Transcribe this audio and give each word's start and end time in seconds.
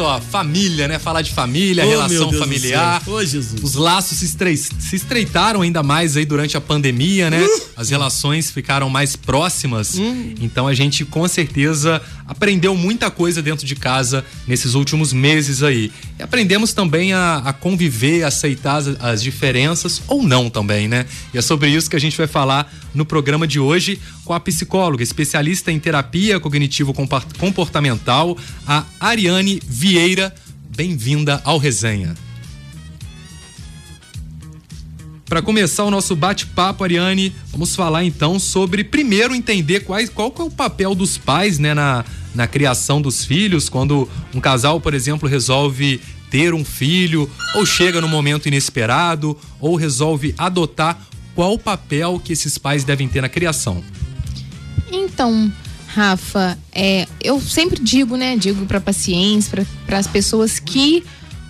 só, 0.00 0.18
família, 0.18 0.88
né? 0.88 0.98
Falar 0.98 1.20
de 1.20 1.30
família, 1.30 1.84
Oh, 1.84 1.88
relação 1.90 2.30
familiar. 2.38 3.02
Ô, 3.06 3.22
Jesus. 3.22 3.60
Os 3.62 3.74
laços 3.74 4.18
se, 4.18 4.24
estre- 4.24 4.56
se 4.56 4.96
estreitaram 4.96 5.60
ainda 5.60 5.82
mais 5.82 6.16
aí 6.16 6.24
durante 6.24 6.56
a 6.56 6.60
pandemia, 6.60 7.28
né? 7.28 7.46
As 7.76 7.90
relações 7.90 8.50
ficaram 8.50 8.88
mais 8.88 9.14
próximas. 9.14 9.98
Então 10.40 10.66
a 10.66 10.72
gente 10.72 11.04
com 11.04 11.28
certeza 11.28 12.00
aprendeu 12.26 12.74
muita 12.74 13.10
coisa 13.10 13.42
dentro 13.42 13.66
de 13.66 13.76
casa 13.76 14.24
nesses 14.46 14.72
últimos 14.74 15.12
meses 15.12 15.62
aí. 15.62 15.92
E 16.18 16.22
aprendemos 16.22 16.72
também 16.72 17.12
a, 17.12 17.42
a 17.44 17.52
conviver, 17.52 18.22
a 18.22 18.28
aceitar 18.28 18.76
as, 18.76 18.86
as 19.00 19.22
diferenças 19.22 20.00
ou 20.08 20.22
não 20.22 20.48
também, 20.48 20.88
né? 20.88 21.04
E 21.34 21.38
é 21.38 21.42
sobre 21.42 21.68
isso 21.68 21.90
que 21.90 21.96
a 21.96 22.00
gente 22.00 22.16
vai 22.16 22.26
falar 22.26 22.72
no 22.94 23.04
programa 23.04 23.46
de 23.46 23.60
hoje 23.60 24.00
com 24.24 24.32
a 24.32 24.40
psicóloga, 24.40 25.02
especialista 25.02 25.70
em 25.70 25.78
terapia 25.78 26.40
cognitivo-comportamental, 26.40 28.36
a 28.66 28.84
Ariane 28.98 29.60
Vieira. 29.66 30.34
Bem-vinda 30.76 31.40
ao 31.44 31.58
Resenha. 31.58 32.14
Para 35.30 35.40
começar 35.40 35.84
o 35.84 35.92
nosso 35.92 36.16
bate-papo, 36.16 36.82
Ariane, 36.82 37.32
vamos 37.52 37.76
falar 37.76 38.02
então 38.02 38.36
sobre 38.40 38.82
primeiro 38.82 39.32
entender 39.32 39.80
quais, 39.80 40.10
qual 40.10 40.34
é 40.36 40.42
o 40.42 40.50
papel 40.50 40.92
dos 40.92 41.16
pais 41.16 41.56
né, 41.56 41.72
na, 41.72 42.04
na 42.34 42.48
criação 42.48 43.00
dos 43.00 43.24
filhos, 43.24 43.68
quando 43.68 44.08
um 44.34 44.40
casal, 44.40 44.80
por 44.80 44.92
exemplo, 44.92 45.28
resolve 45.28 46.00
ter 46.30 46.52
um 46.52 46.64
filho, 46.64 47.30
ou 47.54 47.64
chega 47.64 48.00
no 48.00 48.08
momento 48.08 48.46
inesperado, 48.46 49.38
ou 49.60 49.76
resolve 49.76 50.34
adotar, 50.36 51.00
qual 51.34 51.54
o 51.54 51.58
papel 51.58 52.20
que 52.22 52.32
esses 52.32 52.58
pais 52.58 52.84
devem 52.84 53.08
ter 53.08 53.20
na 53.20 53.28
criação? 53.28 53.82
Então, 54.90 55.50
Rafa, 55.86 56.58
é, 56.72 57.06
eu 57.22 57.40
sempre 57.40 57.80
digo, 57.82 58.16
né? 58.16 58.36
Digo 58.36 58.66
para 58.66 58.80
pacientes, 58.80 59.48
para 59.86 59.98
as 59.98 60.06
pessoas 60.06 60.58
que 60.58 61.04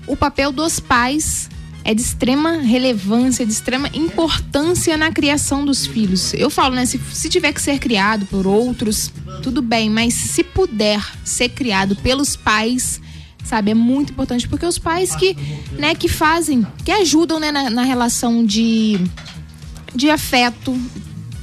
o 0.07 0.17
papel 0.17 0.53
dos 0.53 0.81
pais 0.81 1.49
é 1.85 1.95
de 1.95 2.03
extrema 2.03 2.59
relevância, 2.59 3.45
de 3.45 3.53
extrema 3.53 3.89
importância 3.95 4.97
na 4.97 5.11
criação 5.11 5.65
dos 5.65 5.87
filhos. 5.87 6.35
Eu 6.35 6.51
falo, 6.51 6.75
né? 6.75 6.85
Se, 6.87 7.01
se 7.13 7.29
tiver 7.29 7.53
que 7.53 7.61
ser 7.61 7.79
criado 7.79 8.27
por 8.27 8.47
outros, 8.47 9.11
tudo 9.43 9.63
bem, 9.63 9.89
mas 9.89 10.15
se 10.15 10.45
puder 10.45 11.03
ser 11.25 11.51
criado 11.51 11.97
pelos 11.97 12.37
pais, 12.37 13.01
sabe, 13.45 13.71
é 13.71 13.75
muito 13.75 14.13
importante 14.13 14.49
porque 14.49 14.67
os 14.67 14.79
pais 14.79 15.15
que, 15.17 15.37
né, 15.73 15.95
que 15.95 16.09
fazem, 16.09 16.67
que 16.85 16.93
ajudam, 16.93 17.41
né, 17.41 17.51
na, 17.51 17.71
na 17.71 17.83
relação 17.83 18.45
de 18.45 19.01
de 19.95 20.11
afeto, 20.11 20.73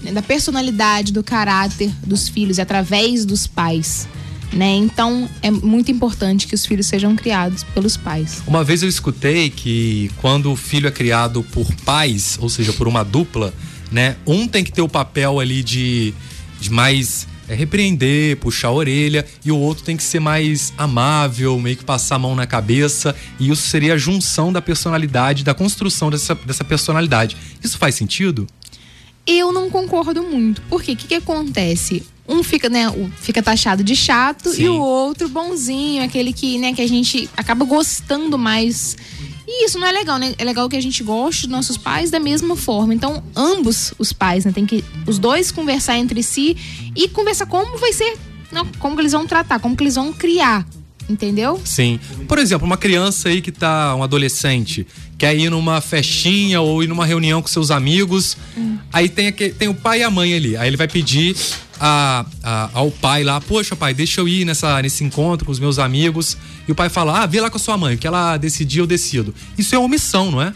né, 0.02 0.12
da 0.12 0.22
personalidade, 0.22 1.12
do 1.12 1.24
caráter 1.24 1.92
dos 2.06 2.30
filhos, 2.30 2.60
através 2.60 3.26
dos 3.26 3.48
pais. 3.48 4.08
Né? 4.54 4.76
Então 4.76 5.30
é 5.42 5.52
muito 5.52 5.92
importante 5.92 6.48
que 6.48 6.56
os 6.56 6.66
filhos 6.66 6.88
sejam 6.88 7.16
criados 7.16 7.64
pelos 7.64 7.98
pais. 7.98 8.42
Uma 8.48 8.64
vez 8.64 8.82
eu 8.82 8.88
escutei 8.88 9.50
que 9.50 10.10
quando 10.18 10.52
o 10.52 10.56
filho 10.56 10.88
é 10.88 10.92
criado 10.92 11.44
por 11.44 11.72
pais, 11.84 12.38
ou 12.42 12.48
seja, 12.48 12.72
por 12.72 12.88
uma 12.88 13.04
dupla, 13.04 13.54
né? 13.92 14.16
Um 14.26 14.48
tem 14.48 14.64
que 14.64 14.72
ter 14.72 14.82
o 14.82 14.88
papel 14.88 15.40
ali 15.40 15.62
de, 15.62 16.14
de 16.62 16.70
mais 16.70 17.28
é, 17.48 17.56
repreender, 17.56 18.38
puxar 18.38 18.70
a 18.70 18.74
orelha, 18.74 19.26
e 19.44 19.52
o 19.52 19.58
outro 19.58 19.84
tem 19.84 19.96
que 19.96 20.04
ser 20.04 20.20
mais 20.20 20.74
amável, 20.78 21.60
meio 21.60 21.78
que 21.78 21.84
passar 21.84 22.16
a 22.16 22.20
mão 22.20 22.36
na 22.36 22.46
cabeça, 22.46 23.16
e 23.40 23.50
isso 23.50 23.70
seria 23.70 23.94
a 23.94 23.98
junção 23.98 24.52
da 24.52 24.62
personalidade, 24.62 25.44
da 25.44 25.54
construção 25.54 26.10
dessa, 26.10 26.36
dessa 26.36 26.64
personalidade. 26.64 27.38
Isso 27.64 27.78
faz 27.78 27.96
sentido? 27.96 28.48
Eu 29.26 29.52
não 29.52 29.70
concordo 29.70 30.24
muito. 30.24 30.62
Porque 30.70 30.94
o 30.94 30.96
que, 30.96 31.08
que 31.08 31.16
acontece? 31.16 32.04
Um 32.28 32.44
fica, 32.44 32.70
né, 32.70 32.86
fica 33.22 33.42
taxado 33.42 33.84
de 33.84 33.96
chato 33.96 34.52
Sim. 34.52 34.64
e 34.64 34.70
o 34.70 34.82
outro 34.82 35.30
bonzinho, 35.30 36.04
aquele 36.04 36.34
que, 36.34 36.58
né, 36.58 36.74
que 36.74 36.82
a 36.82 36.88
gente 36.88 37.30
acaba 37.38 37.64
gostando 37.64 38.38
mais. 38.38 38.98
E 39.48 39.66
isso 39.66 39.80
não 39.80 39.88
é 39.88 39.92
legal, 39.94 40.18
né? 40.18 40.36
É 40.38 40.44
legal 40.44 40.68
que 40.68 40.76
a 40.76 40.82
gente 40.82 41.02
goste 41.02 41.44
dos 41.44 41.52
nossos 41.52 41.78
pais 41.78 42.12
da 42.12 42.20
mesma 42.20 42.56
forma. 42.58 42.94
Então, 42.94 43.24
ambos 43.34 43.94
os 43.98 44.12
pais, 44.12 44.44
né, 44.44 44.52
tem 44.52 44.66
que 44.66 44.84
os 45.08 45.18
dois 45.18 45.52
conversar 45.52 45.98
entre 45.98 46.22
si 46.22 46.58
e 46.94 47.08
conversar 47.08 47.46
como 47.46 47.78
vai 47.78 47.94
ser, 47.94 48.18
não, 48.52 48.66
como 48.78 48.96
que 48.96 49.02
eles 49.02 49.14
vão 49.14 49.26
tratar, 49.26 49.60
como 49.60 49.76
que 49.76 49.84
eles 49.84 49.96
vão 49.96 50.12
criar, 50.12 50.68
entendeu? 51.10 51.62
Sim. 51.64 52.00
Por 52.28 52.38
exemplo, 52.38 52.66
uma 52.66 52.78
criança 52.78 53.30
aí 53.30 53.42
que 53.42 53.52
tá, 53.52 53.96
um 53.96 54.04
adolescente, 54.04 54.86
quer 55.18 55.36
ir 55.38 55.50
numa 55.50 55.80
festinha 55.82 56.60
ou 56.62 56.84
ir 56.84 56.88
numa 56.88 57.06
reunião 57.06 57.42
com 57.42 57.48
seus 57.48 57.72
amigos, 57.72 58.38
aí 58.92 59.08
tem, 59.10 59.32
tem 59.32 59.68
o 59.68 59.74
pai 59.74 60.00
e 60.00 60.04
a 60.04 60.10
mãe 60.12 60.34
ali. 60.34 60.56
Aí 60.58 60.68
ele 60.70 60.78
vai 60.78 60.88
pedir 60.88 61.36
a, 61.80 62.26
a- 62.44 62.70
ao 62.74 62.92
pai 62.92 63.24
lá, 63.24 63.40
poxa 63.40 63.76
pai, 63.76 63.94
deixa 63.94 64.20
eu 64.22 64.28
ir 64.28 64.46
nessa, 64.46 64.82
nesse 64.82 65.04
encontro 65.04 65.46
com 65.46 65.52
os 65.52 65.60
meus 65.60 65.80
amigos. 65.80 66.38
E 66.68 66.72
o 66.72 66.76
pai 66.76 66.90
fala, 66.90 67.22
ah, 67.22 67.26
vê 67.26 67.40
lá 67.42 67.50
com 67.50 67.58
a 67.58 67.60
sua 67.60 67.78
mãe, 67.78 67.96
o 67.96 67.98
que 67.98 68.06
ela 68.08 68.36
decidir, 68.38 68.80
eu 68.80 68.88
decido. 68.88 69.34
Isso 69.58 69.74
é 69.74 69.80
omissão, 69.80 70.30
não 70.32 70.42
é? 70.42 70.54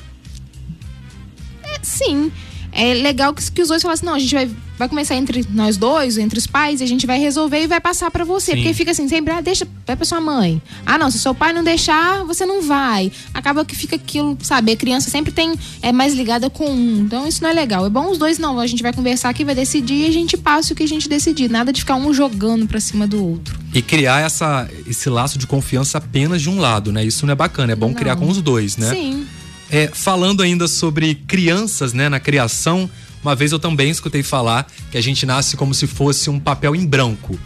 Sim. 1.81 2.31
É 2.71 2.93
legal 2.93 3.33
que, 3.33 3.51
que 3.51 3.61
os 3.61 3.67
dois 3.67 3.81
falassem, 3.81 4.05
não, 4.05 4.15
a 4.15 4.19
gente 4.19 4.33
vai, 4.33 4.49
vai 4.77 4.87
começar 4.87 5.15
entre 5.15 5.45
nós 5.49 5.75
dois, 5.75 6.17
entre 6.17 6.39
os 6.39 6.47
pais, 6.47 6.79
e 6.79 6.83
a 6.83 6.87
gente 6.87 7.05
vai 7.05 7.19
resolver 7.19 7.63
e 7.63 7.67
vai 7.67 7.81
passar 7.81 8.09
pra 8.09 8.23
você. 8.23 8.51
Sim. 8.51 8.57
Porque 8.57 8.73
fica 8.73 8.91
assim, 8.91 9.07
sempre, 9.07 9.33
ah, 9.33 9.41
deixa, 9.41 9.67
vai 9.85 9.95
pra 9.95 10.05
sua 10.05 10.21
mãe. 10.21 10.61
Ah, 10.85 10.97
não, 10.97 11.11
se 11.11 11.19
seu 11.19 11.35
pai 11.35 11.51
não 11.51 11.63
deixar, 11.63 12.23
você 12.23 12.45
não 12.45 12.61
vai. 12.61 13.11
Acaba 13.33 13.65
que 13.65 13.75
fica 13.75 13.95
aquilo, 13.97 14.37
sabe? 14.41 14.71
A 14.71 14.75
criança 14.77 15.09
sempre 15.09 15.31
tem, 15.31 15.53
é 15.81 15.91
mais 15.91 16.13
ligada 16.13 16.49
com 16.49 16.65
um. 16.69 17.01
Então 17.01 17.27
isso 17.27 17.43
não 17.43 17.49
é 17.49 17.53
legal. 17.53 17.85
É 17.85 17.89
bom 17.89 18.09
os 18.09 18.17
dois, 18.17 18.37
não, 18.37 18.59
a 18.59 18.67
gente 18.67 18.81
vai 18.81 18.93
conversar 18.93 19.29
aqui, 19.29 19.43
vai 19.43 19.55
decidir 19.55 20.05
e 20.05 20.07
a 20.07 20.11
gente 20.11 20.37
passa 20.37 20.73
o 20.73 20.75
que 20.75 20.83
a 20.83 20.87
gente 20.87 21.09
decidir. 21.09 21.49
Nada 21.49 21.73
de 21.73 21.81
ficar 21.81 21.95
um 21.95 22.13
jogando 22.13 22.67
pra 22.67 22.79
cima 22.79 23.05
do 23.05 23.23
outro. 23.23 23.59
E 23.73 23.81
criar 23.81 24.21
essa, 24.21 24.69
esse 24.87 25.09
laço 25.09 25.37
de 25.37 25.45
confiança 25.47 25.97
apenas 25.97 26.41
de 26.41 26.49
um 26.49 26.59
lado, 26.59 26.91
né? 26.91 27.03
Isso 27.03 27.25
não 27.25 27.33
é 27.33 27.35
bacana, 27.35 27.73
é 27.73 27.75
bom 27.75 27.87
Não. 27.89 27.93
criar 27.95 28.15
com 28.15 28.27
os 28.29 28.41
dois, 28.41 28.77
né? 28.77 28.89
Sim. 28.93 29.25
É, 29.71 29.87
falando 29.87 30.43
ainda 30.43 30.67
sobre 30.67 31.15
crianças, 31.15 31.93
né, 31.93 32.09
na 32.09 32.19
criação, 32.19 32.89
uma 33.23 33.33
vez 33.33 33.53
eu 33.53 33.59
também 33.59 33.89
escutei 33.89 34.21
falar 34.21 34.67
que 34.91 34.97
a 34.97 35.01
gente 35.01 35.25
nasce 35.25 35.55
como 35.55 35.73
se 35.73 35.87
fosse 35.87 36.29
um 36.29 36.39
papel 36.39 36.75
em 36.75 36.85
branco. 36.85 37.39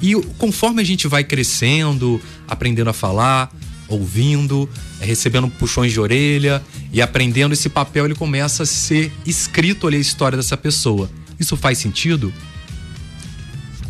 E 0.00 0.14
conforme 0.38 0.80
a 0.80 0.84
gente 0.84 1.06
vai 1.06 1.22
crescendo, 1.22 2.20
aprendendo 2.48 2.88
a 2.88 2.92
falar, 2.94 3.54
ouvindo, 3.88 4.68
é, 5.00 5.04
recebendo 5.04 5.48
puxões 5.48 5.92
de 5.92 6.00
orelha 6.00 6.62
e 6.92 7.02
aprendendo 7.02 7.52
esse 7.52 7.68
papel, 7.68 8.06
ele 8.06 8.14
começa 8.14 8.62
a 8.62 8.66
ser 8.66 9.12
escrito 9.26 9.86
ali 9.86 9.98
a 9.98 10.00
história 10.00 10.36
dessa 10.36 10.56
pessoa. 10.56 11.10
Isso 11.38 11.58
faz 11.58 11.76
sentido? 11.76 12.32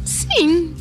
Sim. 0.04 0.74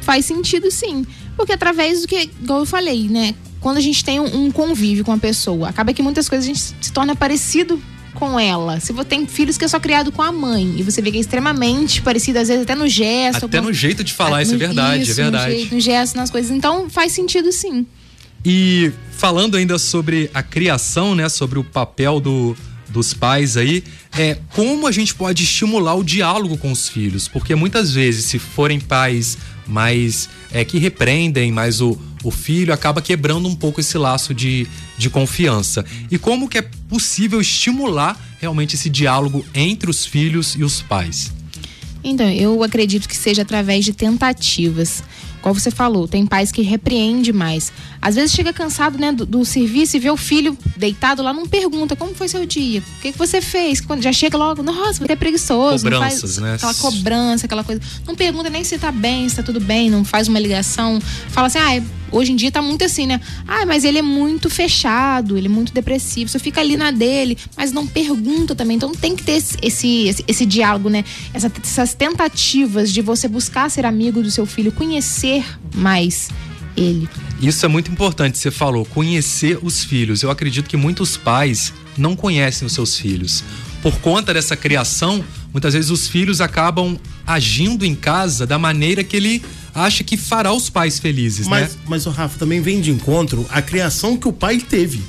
Faz 0.00 0.26
sentido, 0.26 0.68
sim. 0.68 1.06
Porque 1.36 1.52
através 1.52 2.02
do 2.02 2.08
que, 2.08 2.28
igual 2.42 2.60
eu 2.60 2.66
falei, 2.66 3.08
né? 3.08 3.34
Quando 3.62 3.78
a 3.78 3.80
gente 3.80 4.04
tem 4.04 4.20
um, 4.20 4.44
um 4.46 4.50
convívio 4.50 5.04
com 5.04 5.12
a 5.12 5.18
pessoa, 5.18 5.68
acaba 5.68 5.92
que 5.94 6.02
muitas 6.02 6.28
coisas 6.28 6.44
a 6.44 6.48
gente 6.52 6.60
se 6.80 6.92
torna 6.92 7.14
parecido 7.16 7.80
com 8.14 8.38
ela. 8.38 8.78
Se 8.80 8.92
você 8.92 9.08
tem 9.08 9.26
filhos 9.26 9.56
que 9.56 9.64
é 9.64 9.68
só 9.68 9.80
criado 9.80 10.12
com 10.12 10.20
a 10.20 10.30
mãe 10.30 10.74
e 10.78 10.82
você 10.82 11.00
vê 11.00 11.10
que 11.10 11.16
é 11.16 11.20
extremamente 11.20 12.02
parecido, 12.02 12.38
às 12.40 12.48
vezes 12.48 12.64
até 12.64 12.74
no 12.74 12.86
gesto. 12.88 13.46
Até 13.46 13.56
alguma- 13.58 13.70
no 13.70 13.74
jeito 13.74 14.04
de 14.04 14.12
falar, 14.12 14.42
isso 14.42 14.54
é 14.54 14.58
verdade, 14.58 15.02
isso, 15.04 15.12
é 15.12 15.14
verdade. 15.14 15.52
No, 15.52 15.58
jeito, 15.58 15.74
no 15.76 15.80
gesto, 15.80 16.16
nas 16.16 16.30
coisas. 16.30 16.50
Então 16.50 16.90
faz 16.90 17.12
sentido, 17.12 17.50
sim. 17.52 17.86
E 18.44 18.92
falando 19.12 19.56
ainda 19.56 19.78
sobre 19.78 20.28
a 20.34 20.42
criação, 20.42 21.14
né, 21.14 21.28
sobre 21.28 21.58
o 21.58 21.64
papel 21.64 22.18
do, 22.20 22.56
dos 22.88 23.14
pais 23.14 23.56
aí, 23.56 23.84
é 24.18 24.36
como 24.50 24.86
a 24.86 24.92
gente 24.92 25.14
pode 25.14 25.44
estimular 25.44 25.94
o 25.94 26.02
diálogo 26.02 26.58
com 26.58 26.70
os 26.72 26.88
filhos, 26.88 27.28
porque 27.28 27.54
muitas 27.54 27.92
vezes 27.92 28.26
se 28.26 28.38
forem 28.38 28.80
pais 28.80 29.38
mais 29.66 30.28
é, 30.50 30.64
que 30.64 30.78
repreendem, 30.78 31.52
mas 31.52 31.80
o, 31.80 31.98
o 32.22 32.30
filho 32.30 32.72
acaba 32.72 33.02
quebrando 33.02 33.48
um 33.48 33.54
pouco 33.54 33.80
esse 33.80 33.96
laço 33.98 34.34
de, 34.34 34.66
de 34.96 35.10
confiança. 35.10 35.84
E 36.10 36.18
como 36.18 36.48
que 36.48 36.58
é 36.58 36.62
possível 36.88 37.40
estimular 37.40 38.18
realmente 38.40 38.74
esse 38.74 38.90
diálogo 38.90 39.44
entre 39.54 39.90
os 39.90 40.04
filhos 40.04 40.54
e 40.56 40.64
os 40.64 40.82
pais? 40.82 41.32
Então, 42.04 42.28
eu 42.28 42.62
acredito 42.62 43.08
que 43.08 43.16
seja 43.16 43.42
através 43.42 43.84
de 43.84 43.92
tentativas. 43.92 45.02
Como 45.42 45.58
você 45.58 45.70
falou, 45.70 46.06
tem 46.08 46.24
pais 46.24 46.50
que 46.52 46.62
repreende 46.62 47.32
mais. 47.32 47.72
Às 48.00 48.14
vezes 48.14 48.32
chega 48.32 48.52
cansado 48.52 48.96
né, 48.96 49.12
do, 49.12 49.26
do 49.26 49.44
serviço 49.44 49.96
e 49.96 50.00
vê 50.00 50.10
o 50.10 50.16
filho 50.16 50.56
deitado 50.76 51.22
lá, 51.22 51.32
não 51.32 51.46
pergunta 51.46 51.94
como 51.96 52.14
foi 52.14 52.28
seu 52.28 52.46
dia, 52.46 52.80
o 52.80 53.00
que, 53.02 53.12
que 53.12 53.18
você 53.18 53.40
fez. 53.42 53.80
Quando 53.80 54.02
já 54.02 54.12
chega 54.12 54.38
logo, 54.38 54.62
nossa, 54.62 55.04
você 55.04 55.12
é 55.12 55.16
preguiçoso. 55.16 55.84
não 55.84 55.98
faz 55.98 56.14
Cobranças, 56.14 56.38
né? 56.42 56.54
Aquela 56.54 56.74
cobrança, 56.74 57.46
aquela 57.46 57.64
coisa. 57.64 57.80
Não 58.06 58.14
pergunta 58.14 58.48
nem 58.48 58.62
se 58.64 58.78
tá 58.78 58.90
bem, 58.92 59.28
se 59.28 59.36
tá 59.36 59.42
tudo 59.42 59.60
bem, 59.60 59.90
não 59.90 60.04
faz 60.04 60.28
uma 60.28 60.38
ligação. 60.38 61.00
Fala 61.28 61.48
assim, 61.48 61.58
ah, 61.58 61.82
hoje 62.12 62.30
em 62.32 62.36
dia 62.36 62.50
tá 62.52 62.62
muito 62.62 62.84
assim, 62.84 63.06
né? 63.06 63.20
Ah, 63.48 63.66
mas 63.66 63.84
ele 63.84 63.98
é 63.98 64.02
muito 64.02 64.48
fechado, 64.48 65.36
ele 65.36 65.46
é 65.46 65.50
muito 65.50 65.72
depressivo, 65.72 66.30
você 66.30 66.38
fica 66.38 66.60
ali 66.60 66.76
na 66.76 66.90
dele, 66.90 67.36
mas 67.56 67.72
não 67.72 67.86
pergunta 67.86 68.54
também. 68.54 68.76
Então 68.76 68.92
tem 68.92 69.16
que 69.16 69.22
ter 69.24 69.32
esse, 69.32 69.56
esse, 69.62 70.24
esse, 70.28 70.46
diálogo, 70.46 70.88
né? 70.88 71.04
Essa- 71.34 71.50
essas 71.62 71.94
tentativas 71.94 72.92
de 72.92 73.00
você 73.02 73.26
buscar 73.28 73.70
ser 73.70 73.84
amigo 73.86 74.22
do 74.22 74.30
seu 74.30 74.46
filho, 74.46 74.70
conhecer 74.72 75.31
mais 75.74 76.28
ele. 76.76 77.08
Isso 77.40 77.64
é 77.64 77.68
muito 77.68 77.90
importante, 77.90 78.38
você 78.38 78.50
falou, 78.50 78.84
conhecer 78.84 79.58
os 79.62 79.84
filhos. 79.84 80.22
Eu 80.22 80.30
acredito 80.30 80.68
que 80.68 80.76
muitos 80.76 81.16
pais 81.16 81.72
não 81.96 82.16
conhecem 82.16 82.66
os 82.66 82.72
seus 82.72 82.96
filhos. 82.96 83.44
Por 83.82 83.98
conta 83.98 84.32
dessa 84.32 84.56
criação, 84.56 85.24
muitas 85.52 85.74
vezes 85.74 85.90
os 85.90 86.08
filhos 86.08 86.40
acabam 86.40 86.98
agindo 87.26 87.84
em 87.84 87.94
casa 87.94 88.46
da 88.46 88.58
maneira 88.58 89.02
que 89.02 89.16
ele 89.16 89.42
acha 89.74 90.04
que 90.04 90.16
fará 90.16 90.52
os 90.52 90.70
pais 90.70 90.98
felizes, 90.98 91.46
mas, 91.46 91.74
né? 91.74 91.80
Mas 91.86 92.06
o 92.06 92.10
Rafa 92.10 92.38
também 92.38 92.60
vem 92.60 92.80
de 92.80 92.90
encontro 92.90 93.46
a 93.50 93.60
criação 93.60 94.16
que 94.16 94.28
o 94.28 94.32
pai 94.32 94.58
teve. 94.58 95.02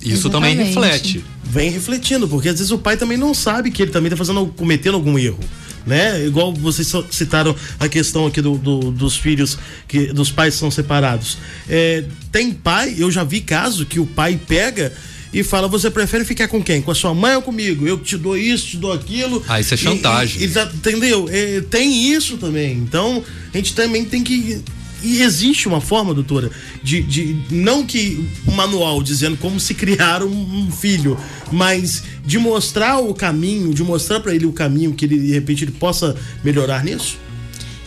Isso 0.00 0.28
Exatamente. 0.28 0.56
também 0.56 0.66
reflete. 0.66 1.24
Vem 1.42 1.70
refletindo, 1.70 2.28
porque 2.28 2.48
às 2.48 2.58
vezes 2.58 2.70
o 2.70 2.78
pai 2.78 2.96
também 2.96 3.16
não 3.16 3.32
sabe 3.32 3.70
que 3.70 3.80
ele 3.80 3.90
também 3.90 4.08
está 4.08 4.16
fazendo, 4.16 4.46
cometendo 4.54 4.96
algum 4.96 5.18
erro 5.18 5.38
né? 5.86 6.24
Igual 6.26 6.52
vocês 6.54 6.90
citaram 7.10 7.54
a 7.78 7.88
questão 7.88 8.26
aqui 8.26 8.40
do, 8.40 8.56
do, 8.56 8.90
dos 8.90 9.16
filhos 9.16 9.58
que 9.86 10.12
dos 10.12 10.30
pais 10.30 10.54
são 10.54 10.70
separados. 10.70 11.38
É, 11.68 12.04
tem 12.30 12.52
pai, 12.52 12.94
eu 12.98 13.10
já 13.10 13.24
vi 13.24 13.40
caso 13.40 13.86
que 13.86 14.00
o 14.00 14.06
pai 14.06 14.40
pega 14.46 14.92
e 15.32 15.42
fala: 15.42 15.66
você 15.66 15.90
prefere 15.90 16.24
ficar 16.24 16.48
com 16.48 16.62
quem? 16.62 16.80
Com 16.80 16.90
a 16.90 16.94
sua 16.94 17.12
mãe 17.12 17.34
ou 17.34 17.42
comigo? 17.42 17.86
Eu 17.86 17.98
te 17.98 18.16
dou 18.16 18.36
isso, 18.38 18.68
te 18.68 18.76
dou 18.76 18.92
aquilo. 18.92 19.42
Ah, 19.48 19.60
isso 19.60 19.74
é 19.74 19.76
chantagem. 19.76 20.42
E, 20.42 20.46
e, 20.46 20.62
entendeu? 20.74 21.28
É, 21.30 21.60
tem 21.62 22.12
isso 22.12 22.36
também. 22.36 22.74
Então, 22.74 23.22
a 23.52 23.56
gente 23.56 23.74
também 23.74 24.04
tem 24.04 24.22
que 24.22 24.62
e 25.04 25.22
existe 25.22 25.68
uma 25.68 25.80
forma, 25.80 26.14
doutora, 26.14 26.50
de, 26.82 27.02
de 27.02 27.36
não 27.50 27.84
que 27.84 28.26
um 28.48 28.52
manual 28.52 29.02
dizendo 29.02 29.36
como 29.36 29.60
se 29.60 29.74
criar 29.74 30.22
um, 30.22 30.64
um 30.66 30.70
filho, 30.70 31.18
mas 31.52 32.02
de 32.24 32.38
mostrar 32.38 32.98
o 32.98 33.12
caminho, 33.14 33.74
de 33.74 33.82
mostrar 33.82 34.20
para 34.20 34.34
ele 34.34 34.46
o 34.46 34.52
caminho 34.52 34.94
que 34.94 35.04
ele, 35.04 35.18
de 35.18 35.32
repente 35.32 35.64
ele 35.64 35.72
possa 35.72 36.16
melhorar 36.42 36.82
nisso? 36.82 37.18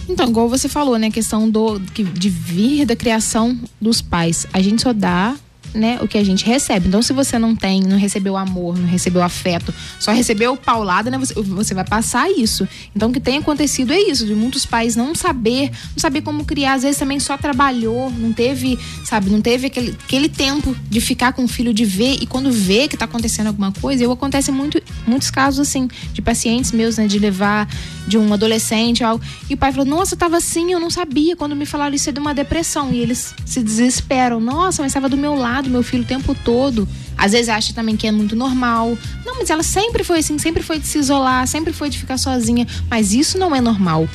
Então, 0.07 0.29
igual 0.29 0.47
você 0.47 0.69
falou, 0.69 0.97
né, 0.97 1.07
a 1.07 1.11
questão 1.11 1.49
do 1.49 1.79
de 1.79 2.29
vir 2.29 2.85
da 2.85 2.95
criação 2.95 3.59
dos 3.81 4.01
pais. 4.01 4.47
A 4.53 4.61
gente 4.61 4.81
só 4.81 4.93
dá 4.93 5.35
né, 5.73 5.99
o 6.01 6.07
que 6.07 6.17
a 6.17 6.23
gente 6.23 6.45
recebe. 6.45 6.87
Então, 6.87 7.01
se 7.01 7.13
você 7.13 7.37
não 7.37 7.55
tem, 7.55 7.81
não 7.81 7.97
recebeu 7.97 8.35
amor, 8.37 8.77
não 8.77 8.87
recebeu 8.87 9.21
afeto, 9.21 9.73
só 9.99 10.11
recebeu 10.11 10.55
paulada, 10.55 11.09
né, 11.09 11.17
você, 11.17 11.33
você 11.33 11.73
vai 11.73 11.85
passar 11.85 12.29
isso. 12.31 12.67
Então, 12.95 13.09
o 13.09 13.13
que 13.13 13.19
tem 13.19 13.37
acontecido 13.37 13.93
é 13.93 13.99
isso, 13.99 14.25
de 14.25 14.35
muitos 14.35 14.65
pais 14.65 14.95
não 14.95 15.15
saber, 15.15 15.71
não 15.91 15.99
saber 15.99 16.21
como 16.21 16.45
criar, 16.45 16.73
às 16.73 16.83
vezes 16.83 16.97
também 16.97 17.19
só 17.19 17.37
trabalhou, 17.37 18.11
não 18.11 18.31
teve, 18.31 18.77
sabe, 19.03 19.29
não 19.29 19.41
teve 19.41 19.67
aquele, 19.67 19.95
aquele 20.03 20.29
tempo 20.29 20.75
de 20.89 21.01
ficar 21.01 21.33
com 21.33 21.43
o 21.43 21.47
filho, 21.47 21.73
de 21.73 21.85
ver, 21.85 22.17
e 22.21 22.25
quando 22.25 22.51
vê 22.51 22.87
que 22.87 22.97
tá 22.97 23.05
acontecendo 23.05 23.47
alguma 23.47 23.71
coisa, 23.71 24.03
eu 24.03 24.11
acontece 24.11 24.51
muito, 24.51 24.81
muitos 25.05 25.31
casos 25.31 25.67
assim, 25.67 25.87
de 26.13 26.21
pacientes 26.21 26.71
meus, 26.71 26.97
né, 26.97 27.07
de 27.07 27.19
levar 27.19 27.67
de 28.07 28.17
um 28.17 28.33
adolescente 28.33 29.03
algo, 29.03 29.23
e 29.49 29.53
o 29.53 29.57
pai 29.57 29.71
falou, 29.71 29.85
nossa, 29.85 30.15
tava 30.15 30.37
assim, 30.37 30.71
eu 30.71 30.79
não 30.79 30.89
sabia, 30.89 31.35
quando 31.35 31.55
me 31.55 31.65
falaram 31.65 31.95
isso 31.95 32.09
é 32.09 32.11
de 32.11 32.19
uma 32.19 32.33
depressão, 32.33 32.91
e 32.93 32.99
eles 32.99 33.33
se 33.45 33.61
desesperam, 33.61 34.39
nossa, 34.39 34.81
mas 34.81 34.91
estava 34.91 35.09
do 35.09 35.17
meu 35.17 35.35
lado, 35.35 35.56
do 35.61 35.69
meu 35.69 35.83
filho 35.83 36.03
o 36.03 36.05
tempo 36.05 36.35
todo. 36.35 36.87
Às 37.17 37.31
vezes 37.31 37.49
acha 37.49 37.73
também 37.73 37.95
que 37.95 38.07
é 38.07 38.11
muito 38.11 38.35
normal. 38.35 38.97
Não, 39.25 39.35
mas 39.39 39.49
ela 39.49 39.63
sempre 39.63 40.03
foi 40.03 40.19
assim, 40.19 40.37
sempre 40.37 40.61
foi 40.63 40.79
de 40.79 40.87
se 40.87 40.97
isolar, 40.97 41.47
sempre 41.47 41.73
foi 41.73 41.89
de 41.89 41.97
ficar 41.97 42.17
sozinha. 42.17 42.67
Mas 42.89 43.13
isso 43.13 43.37
não 43.37 43.55
é 43.55 43.61
normal. 43.61 44.07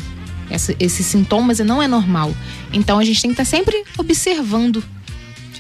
Essa, 0.49 0.75
esses 0.79 1.06
sintomas 1.06 1.59
não 1.61 1.83
é 1.83 1.89
normal. 1.89 2.35
Então 2.73 2.99
a 2.99 3.05
gente 3.05 3.21
tem 3.21 3.35
que 3.35 3.41
estar 3.41 3.50
tá 3.50 3.56
sempre 3.56 3.85
observando. 3.99 4.85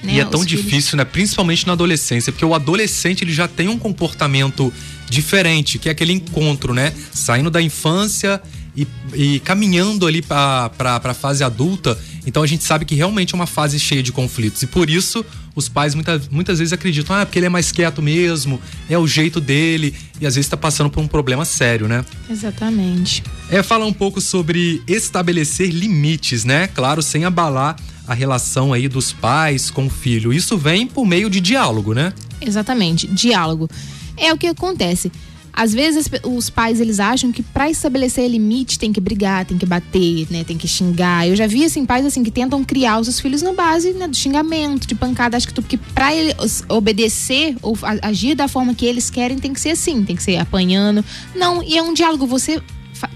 Né, 0.02 0.14
e 0.14 0.20
é 0.20 0.24
tão 0.24 0.44
difícil, 0.44 0.96
né? 0.96 1.04
Principalmente 1.04 1.66
na 1.66 1.74
adolescência, 1.74 2.32
porque 2.32 2.44
o 2.44 2.54
adolescente 2.54 3.22
ele 3.22 3.32
já 3.32 3.46
tem 3.46 3.68
um 3.68 3.78
comportamento 3.78 4.72
diferente, 5.08 5.78
que 5.78 5.88
é 5.88 5.92
aquele 5.92 6.12
encontro, 6.12 6.74
né? 6.74 6.92
Saindo 7.12 7.50
da 7.50 7.62
infância 7.62 8.42
e, 8.76 8.86
e 9.14 9.40
caminhando 9.40 10.06
ali 10.06 10.22
para 10.22 10.70
a 10.80 11.14
fase 11.14 11.44
adulta. 11.44 11.98
Então 12.26 12.42
a 12.42 12.46
gente 12.46 12.64
sabe 12.64 12.84
que 12.84 12.94
realmente 12.94 13.34
é 13.34 13.36
uma 13.36 13.46
fase 13.46 13.78
cheia 13.78 14.02
de 14.02 14.12
conflitos. 14.12 14.62
E 14.62 14.66
por 14.66 14.88
isso 14.88 15.24
os 15.54 15.68
pais 15.68 15.94
muitas, 15.94 16.28
muitas 16.28 16.58
vezes 16.58 16.72
acreditam, 16.72 17.14
ah, 17.14 17.26
porque 17.26 17.38
ele 17.38 17.46
é 17.46 17.50
mais 17.50 17.70
quieto 17.70 18.00
mesmo, 18.00 18.60
é 18.88 18.96
o 18.96 19.06
jeito 19.06 19.40
dele, 19.40 19.94
e 20.20 20.26
às 20.26 20.34
vezes 20.34 20.46
está 20.46 20.56
passando 20.56 20.88
por 20.88 21.00
um 21.00 21.06
problema 21.06 21.44
sério, 21.44 21.86
né? 21.86 22.04
Exatamente. 22.30 23.22
É 23.50 23.62
falar 23.62 23.84
um 23.84 23.92
pouco 23.92 24.20
sobre 24.20 24.82
estabelecer 24.86 25.68
limites, 25.68 26.44
né? 26.44 26.68
Claro, 26.68 27.02
sem 27.02 27.24
abalar 27.24 27.76
a 28.06 28.14
relação 28.14 28.72
aí 28.72 28.88
dos 28.88 29.12
pais 29.12 29.70
com 29.70 29.86
o 29.86 29.90
filho. 29.90 30.32
Isso 30.32 30.56
vem 30.56 30.86
por 30.86 31.06
meio 31.06 31.28
de 31.28 31.40
diálogo, 31.40 31.92
né? 31.92 32.12
Exatamente, 32.40 33.06
diálogo. 33.06 33.68
É 34.16 34.32
o 34.32 34.38
que 34.38 34.46
acontece. 34.46 35.12
Às 35.52 35.72
vezes 35.74 36.08
os 36.24 36.48
pais 36.48 36.80
eles 36.80 36.98
acham 36.98 37.30
que 37.30 37.42
para 37.42 37.70
estabelecer 37.70 38.28
limite 38.28 38.78
tem 38.78 38.92
que 38.92 39.00
brigar, 39.00 39.44
tem 39.44 39.58
que 39.58 39.66
bater, 39.66 40.26
né, 40.30 40.44
tem 40.44 40.56
que 40.56 40.66
xingar. 40.66 41.28
Eu 41.28 41.36
já 41.36 41.46
vi 41.46 41.64
assim 41.64 41.84
pais 41.84 42.06
assim 42.06 42.22
que 42.22 42.30
tentam 42.30 42.64
criar 42.64 42.98
os 42.98 43.06
seus 43.06 43.20
filhos 43.20 43.42
na 43.42 43.52
base 43.52 43.92
né, 43.92 44.08
do 44.08 44.16
xingamento, 44.16 44.86
de 44.86 44.94
pancada. 44.94 45.36
Acho 45.36 45.48
que 45.48 45.76
para 45.76 46.14
ele 46.14 46.34
obedecer 46.68 47.56
ou 47.60 47.76
agir 48.00 48.34
da 48.34 48.48
forma 48.48 48.74
que 48.74 48.86
eles 48.86 49.10
querem 49.10 49.38
tem 49.38 49.52
que 49.52 49.60
ser 49.60 49.70
assim, 49.70 50.04
tem 50.04 50.16
que 50.16 50.22
ser 50.22 50.36
apanhando. 50.36 51.04
Não, 51.34 51.62
e 51.62 51.76
é 51.76 51.82
um 51.82 51.92
diálogo. 51.92 52.26
Você 52.26 52.62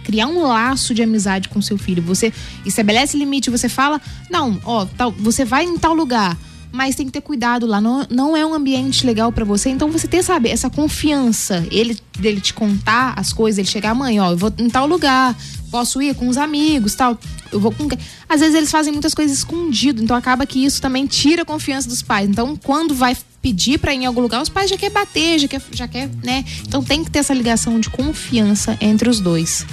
criar 0.04 0.26
um 0.26 0.42
laço 0.42 0.94
de 0.94 1.02
amizade 1.02 1.48
com 1.48 1.62
seu 1.62 1.78
filho. 1.78 2.02
Você 2.02 2.32
estabelece 2.64 3.16
limite, 3.16 3.50
você 3.50 3.68
fala, 3.68 4.00
não, 4.30 4.60
ó, 4.64 4.84
tal, 4.84 5.12
você 5.12 5.44
vai 5.44 5.64
em 5.64 5.78
tal 5.78 5.94
lugar 5.94 6.36
mas 6.76 6.94
tem 6.94 7.06
que 7.06 7.12
ter 7.12 7.22
cuidado 7.22 7.66
lá. 7.66 7.80
Não, 7.80 8.06
não 8.10 8.36
é 8.36 8.44
um 8.44 8.54
ambiente 8.54 9.06
legal 9.06 9.32
para 9.32 9.44
você. 9.44 9.70
Então 9.70 9.90
você 9.90 10.06
ter, 10.06 10.22
sabe, 10.22 10.50
essa 10.50 10.68
confiança, 10.68 11.66
ele 11.70 11.98
dele 12.18 12.40
te 12.40 12.52
contar 12.52 13.14
as 13.16 13.32
coisas, 13.32 13.58
ele 13.58 13.68
chegar, 13.68 13.94
mãe, 13.94 14.20
ó, 14.20 14.30
eu 14.30 14.36
vou 14.36 14.52
em 14.58 14.68
tal 14.68 14.86
lugar, 14.86 15.36
posso 15.70 16.00
ir 16.02 16.14
com 16.14 16.28
os 16.28 16.36
amigos, 16.36 16.94
tal. 16.94 17.18
Eu 17.50 17.58
vou 17.58 17.72
com. 17.72 17.88
Às 18.28 18.40
vezes 18.40 18.54
eles 18.54 18.70
fazem 18.70 18.92
muitas 18.92 19.14
coisas 19.14 19.38
escondido, 19.38 20.02
então 20.02 20.14
acaba 20.14 20.44
que 20.44 20.64
isso 20.64 20.80
também 20.80 21.06
tira 21.06 21.42
a 21.42 21.44
confiança 21.44 21.88
dos 21.88 22.02
pais. 22.02 22.28
Então, 22.28 22.56
quando 22.56 22.94
vai 22.94 23.16
pedir 23.40 23.78
para 23.78 23.94
ir 23.94 24.02
em 24.02 24.06
algum 24.06 24.20
lugar, 24.20 24.42
os 24.42 24.48
pais 24.48 24.68
já 24.68 24.76
quer 24.76 24.90
bater, 24.90 25.38
já 25.38 25.48
quer, 25.48 25.62
já 25.72 25.88
quer, 25.88 26.10
né? 26.22 26.44
Então 26.66 26.82
tem 26.82 27.02
que 27.02 27.10
ter 27.10 27.20
essa 27.20 27.32
ligação 27.32 27.80
de 27.80 27.88
confiança 27.88 28.76
entre 28.80 29.08
os 29.08 29.20
dois. 29.20 29.64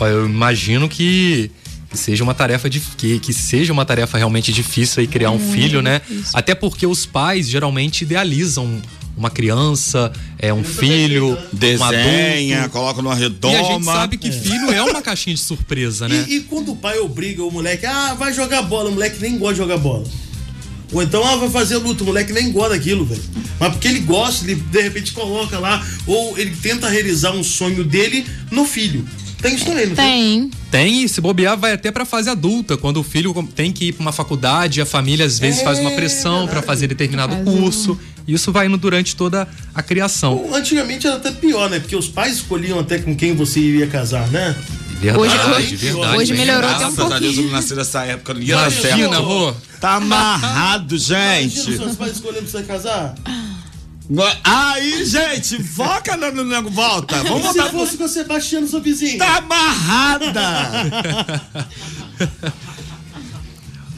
Eu 0.00 0.26
imagino 0.26 0.88
que 0.88 1.50
seja 1.96 2.22
uma 2.22 2.34
tarefa 2.34 2.68
de 2.68 2.80
que, 2.80 3.18
que 3.18 3.32
seja 3.32 3.72
uma 3.72 3.84
tarefa 3.84 4.18
realmente 4.18 4.52
difícil 4.52 5.00
aí 5.00 5.06
criar 5.06 5.30
um 5.30 5.36
hum, 5.36 5.52
filho, 5.52 5.82
né? 5.82 6.00
Isso. 6.08 6.30
Até 6.32 6.54
porque 6.54 6.86
os 6.86 7.06
pais 7.06 7.48
geralmente 7.48 8.02
idealizam 8.02 8.80
uma 9.16 9.30
criança, 9.30 10.12
é 10.38 10.52
um 10.52 10.62
filho, 10.62 11.38
desenha, 11.52 11.78
um 11.80 12.58
adulto. 12.58 12.70
coloca 12.70 13.02
numa 13.02 13.14
redoma. 13.14 13.54
E 13.54 13.56
a 13.56 13.62
gente 13.62 13.84
sabe 13.84 14.18
que 14.18 14.28
é. 14.28 14.32
filho 14.32 14.70
é 14.70 14.82
uma 14.82 15.00
caixinha 15.00 15.34
de 15.34 15.40
surpresa, 15.40 16.06
né? 16.06 16.26
E, 16.28 16.36
e, 16.36 16.40
quando 16.40 16.72
o 16.72 16.76
pai 16.76 16.98
obriga 16.98 17.42
o 17.42 17.50
moleque, 17.50 17.86
ah, 17.86 18.14
vai 18.14 18.32
jogar 18.34 18.62
bola, 18.62 18.90
o 18.90 18.92
moleque 18.92 19.20
nem 19.20 19.38
gosta 19.38 19.54
de 19.54 19.60
jogar 19.60 19.78
bola. 19.78 20.04
Ou 20.92 21.02
então, 21.02 21.24
ah, 21.24 21.36
vai 21.36 21.48
fazer 21.48 21.78
luta, 21.78 22.02
o 22.02 22.06
moleque 22.06 22.32
nem 22.32 22.52
gosta 22.52 22.70
daquilo, 22.70 23.04
velho. 23.06 23.22
Mas 23.58 23.72
porque 23.72 23.88
ele 23.88 24.00
gosta, 24.00 24.44
ele 24.44 24.54
de 24.54 24.82
repente 24.82 25.12
coloca 25.12 25.58
lá, 25.58 25.84
ou 26.06 26.38
ele 26.38 26.54
tenta 26.54 26.88
realizar 26.88 27.32
um 27.32 27.42
sonho 27.42 27.82
dele 27.84 28.26
no 28.50 28.64
filho. 28.66 29.04
Tem 29.40 29.54
isso 29.54 29.64
também, 29.64 29.86
não 29.86 29.96
tem? 29.96 30.50
Tem, 30.50 30.50
e 30.84 31.08
se 31.08 31.20
bobear, 31.20 31.56
vai 31.56 31.72
até 31.72 31.90
pra 31.90 32.04
fase 32.04 32.28
adulta, 32.28 32.76
quando 32.76 32.98
o 32.98 33.02
filho 33.02 33.32
tem 33.54 33.72
que 33.72 33.86
ir 33.86 33.92
pra 33.92 34.02
uma 34.02 34.12
faculdade, 34.12 34.80
a 34.80 34.86
família 34.86 35.24
às 35.24 35.38
vezes 35.38 35.60
é, 35.60 35.64
faz 35.64 35.78
uma 35.78 35.92
é 35.92 35.94
pressão 35.94 36.46
para 36.48 36.60
fazer 36.60 36.88
determinado 36.88 37.34
faz 37.34 37.44
curso. 37.44 37.92
Um... 37.92 38.16
Isso 38.26 38.50
vai 38.50 38.66
indo 38.66 38.76
durante 38.76 39.14
toda 39.14 39.46
a 39.72 39.82
criação. 39.82 40.50
Antigamente 40.52 41.06
era 41.06 41.16
até 41.16 41.30
pior, 41.30 41.70
né? 41.70 41.78
Porque 41.78 41.94
os 41.94 42.08
pais 42.08 42.34
escolhiam 42.34 42.80
até 42.80 42.98
com 42.98 43.14
quem 43.14 43.34
você 43.34 43.60
iria 43.60 43.86
casar, 43.86 44.26
né? 44.28 44.56
Verdade, 45.00 45.38
hoje, 45.54 45.76
verdade. 45.76 46.16
Hoje 46.16 46.34
melhorou 46.34 46.70
até 46.70 46.86
um 46.86 46.94
pouquinho. 46.94 47.08
Graças 47.08 47.12
a 47.12 47.18
Deus 47.20 47.36
eu 47.36 47.42
não 47.44 47.50
nasci 47.50 47.74
nessa 47.74 48.04
época, 48.04 48.34
não 48.34 48.40
ia 48.40 48.56
dar 48.56 48.72
certo. 48.72 49.22
Rô. 49.22 49.54
Tá 49.80 49.94
amarrado, 49.94 50.98
gente. 50.98 51.54
Imagina 51.54 51.76
seus 51.84 51.96
pais 51.96 52.12
escolhendo 52.12 52.46
pra 52.46 52.60
você 52.60 52.66
casar. 52.66 53.14
Aí, 54.44 55.04
gente, 55.04 55.62
foca 55.62 56.16
no, 56.16 56.44
no, 56.44 56.70
volta. 56.70 57.22
Vamos 57.24 57.48
Se 57.48 57.58
botar... 57.58 57.70
fosse 57.70 57.96
com 57.96 58.04
o 58.04 58.08
Sebastiano, 58.08 58.68
seu 58.68 58.80
vizinho. 58.80 59.18
Tá 59.18 59.38
amarrada. 59.38 60.42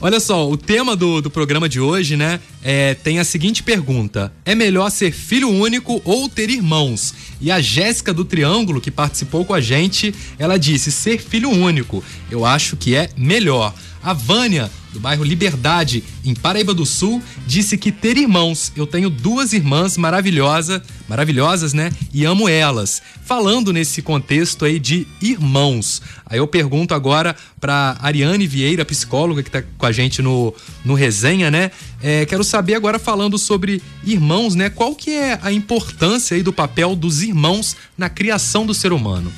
Olha 0.00 0.20
só, 0.20 0.48
o 0.48 0.56
tema 0.56 0.94
do, 0.94 1.20
do 1.20 1.28
programa 1.28 1.68
de 1.68 1.80
hoje, 1.80 2.16
né, 2.16 2.38
é, 2.62 2.94
tem 2.94 3.18
a 3.18 3.24
seguinte 3.24 3.64
pergunta: 3.64 4.32
É 4.44 4.54
melhor 4.54 4.90
ser 4.90 5.10
filho 5.12 5.48
único 5.48 6.00
ou 6.04 6.28
ter 6.28 6.48
irmãos? 6.50 7.12
E 7.40 7.50
a 7.50 7.60
Jéssica 7.60 8.14
do 8.14 8.24
Triângulo, 8.24 8.80
que 8.80 8.92
participou 8.92 9.44
com 9.44 9.52
a 9.52 9.60
gente, 9.60 10.14
ela 10.38 10.56
disse: 10.56 10.92
ser 10.92 11.20
filho 11.20 11.50
único. 11.50 12.02
Eu 12.30 12.46
acho 12.46 12.76
que 12.76 12.94
é 12.94 13.10
melhor. 13.16 13.74
A 14.00 14.12
Vânia 14.12 14.70
do 14.92 15.00
bairro 15.00 15.24
Liberdade, 15.24 16.02
em 16.24 16.34
Paraíba 16.34 16.72
do 16.72 16.86
Sul, 16.86 17.22
disse 17.46 17.76
que 17.76 17.92
ter 17.92 18.16
irmãos. 18.16 18.72
Eu 18.76 18.86
tenho 18.86 19.10
duas 19.10 19.52
irmãs 19.52 19.96
maravilhosas, 19.96 20.82
maravilhosas, 21.08 21.72
né? 21.72 21.90
E 22.12 22.24
amo 22.24 22.48
elas. 22.48 23.02
Falando 23.24 23.72
nesse 23.72 24.02
contexto 24.02 24.64
aí 24.64 24.78
de 24.78 25.06
irmãos. 25.20 26.00
Aí 26.26 26.38
eu 26.38 26.46
pergunto 26.46 26.94
agora 26.94 27.34
para 27.60 27.96
Ariane 28.00 28.46
Vieira, 28.46 28.84
psicóloga 28.84 29.42
que 29.42 29.50
tá 29.50 29.62
com 29.76 29.86
a 29.86 29.92
gente 29.92 30.22
no, 30.22 30.54
no 30.84 30.94
resenha, 30.94 31.50
né? 31.50 31.70
É, 32.02 32.24
quero 32.26 32.44
saber 32.44 32.74
agora 32.74 32.98
falando 32.98 33.38
sobre 33.38 33.82
irmãos, 34.04 34.54
né? 34.54 34.70
Qual 34.70 34.94
que 34.94 35.10
é 35.10 35.38
a 35.42 35.52
importância 35.52 36.36
aí 36.36 36.42
do 36.42 36.52
papel 36.52 36.94
dos 36.94 37.22
irmãos 37.22 37.76
na 37.96 38.08
criação 38.08 38.64
do 38.64 38.74
ser 38.74 38.92
humano? 38.92 39.32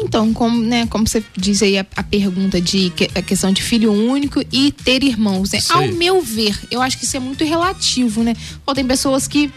Então, 0.00 0.32
como, 0.32 0.62
né, 0.62 0.86
como 0.86 1.06
você 1.06 1.22
diz 1.36 1.62
aí 1.62 1.76
a, 1.76 1.86
a 1.96 2.02
pergunta 2.02 2.60
de 2.60 2.90
que, 2.90 3.10
a 3.14 3.22
questão 3.22 3.52
de 3.52 3.62
filho 3.62 3.92
único 3.92 4.40
e 4.52 4.70
ter 4.70 5.02
irmãos, 5.02 5.50
né? 5.50 5.58
Ao 5.70 5.88
meu 5.88 6.22
ver, 6.22 6.58
eu 6.70 6.80
acho 6.80 6.96
que 6.98 7.04
isso 7.04 7.16
é 7.16 7.20
muito 7.20 7.44
relativo, 7.44 8.22
né? 8.22 8.34
Ou 8.64 8.74
tem 8.74 8.86
pessoas 8.86 9.26
que 9.26 9.50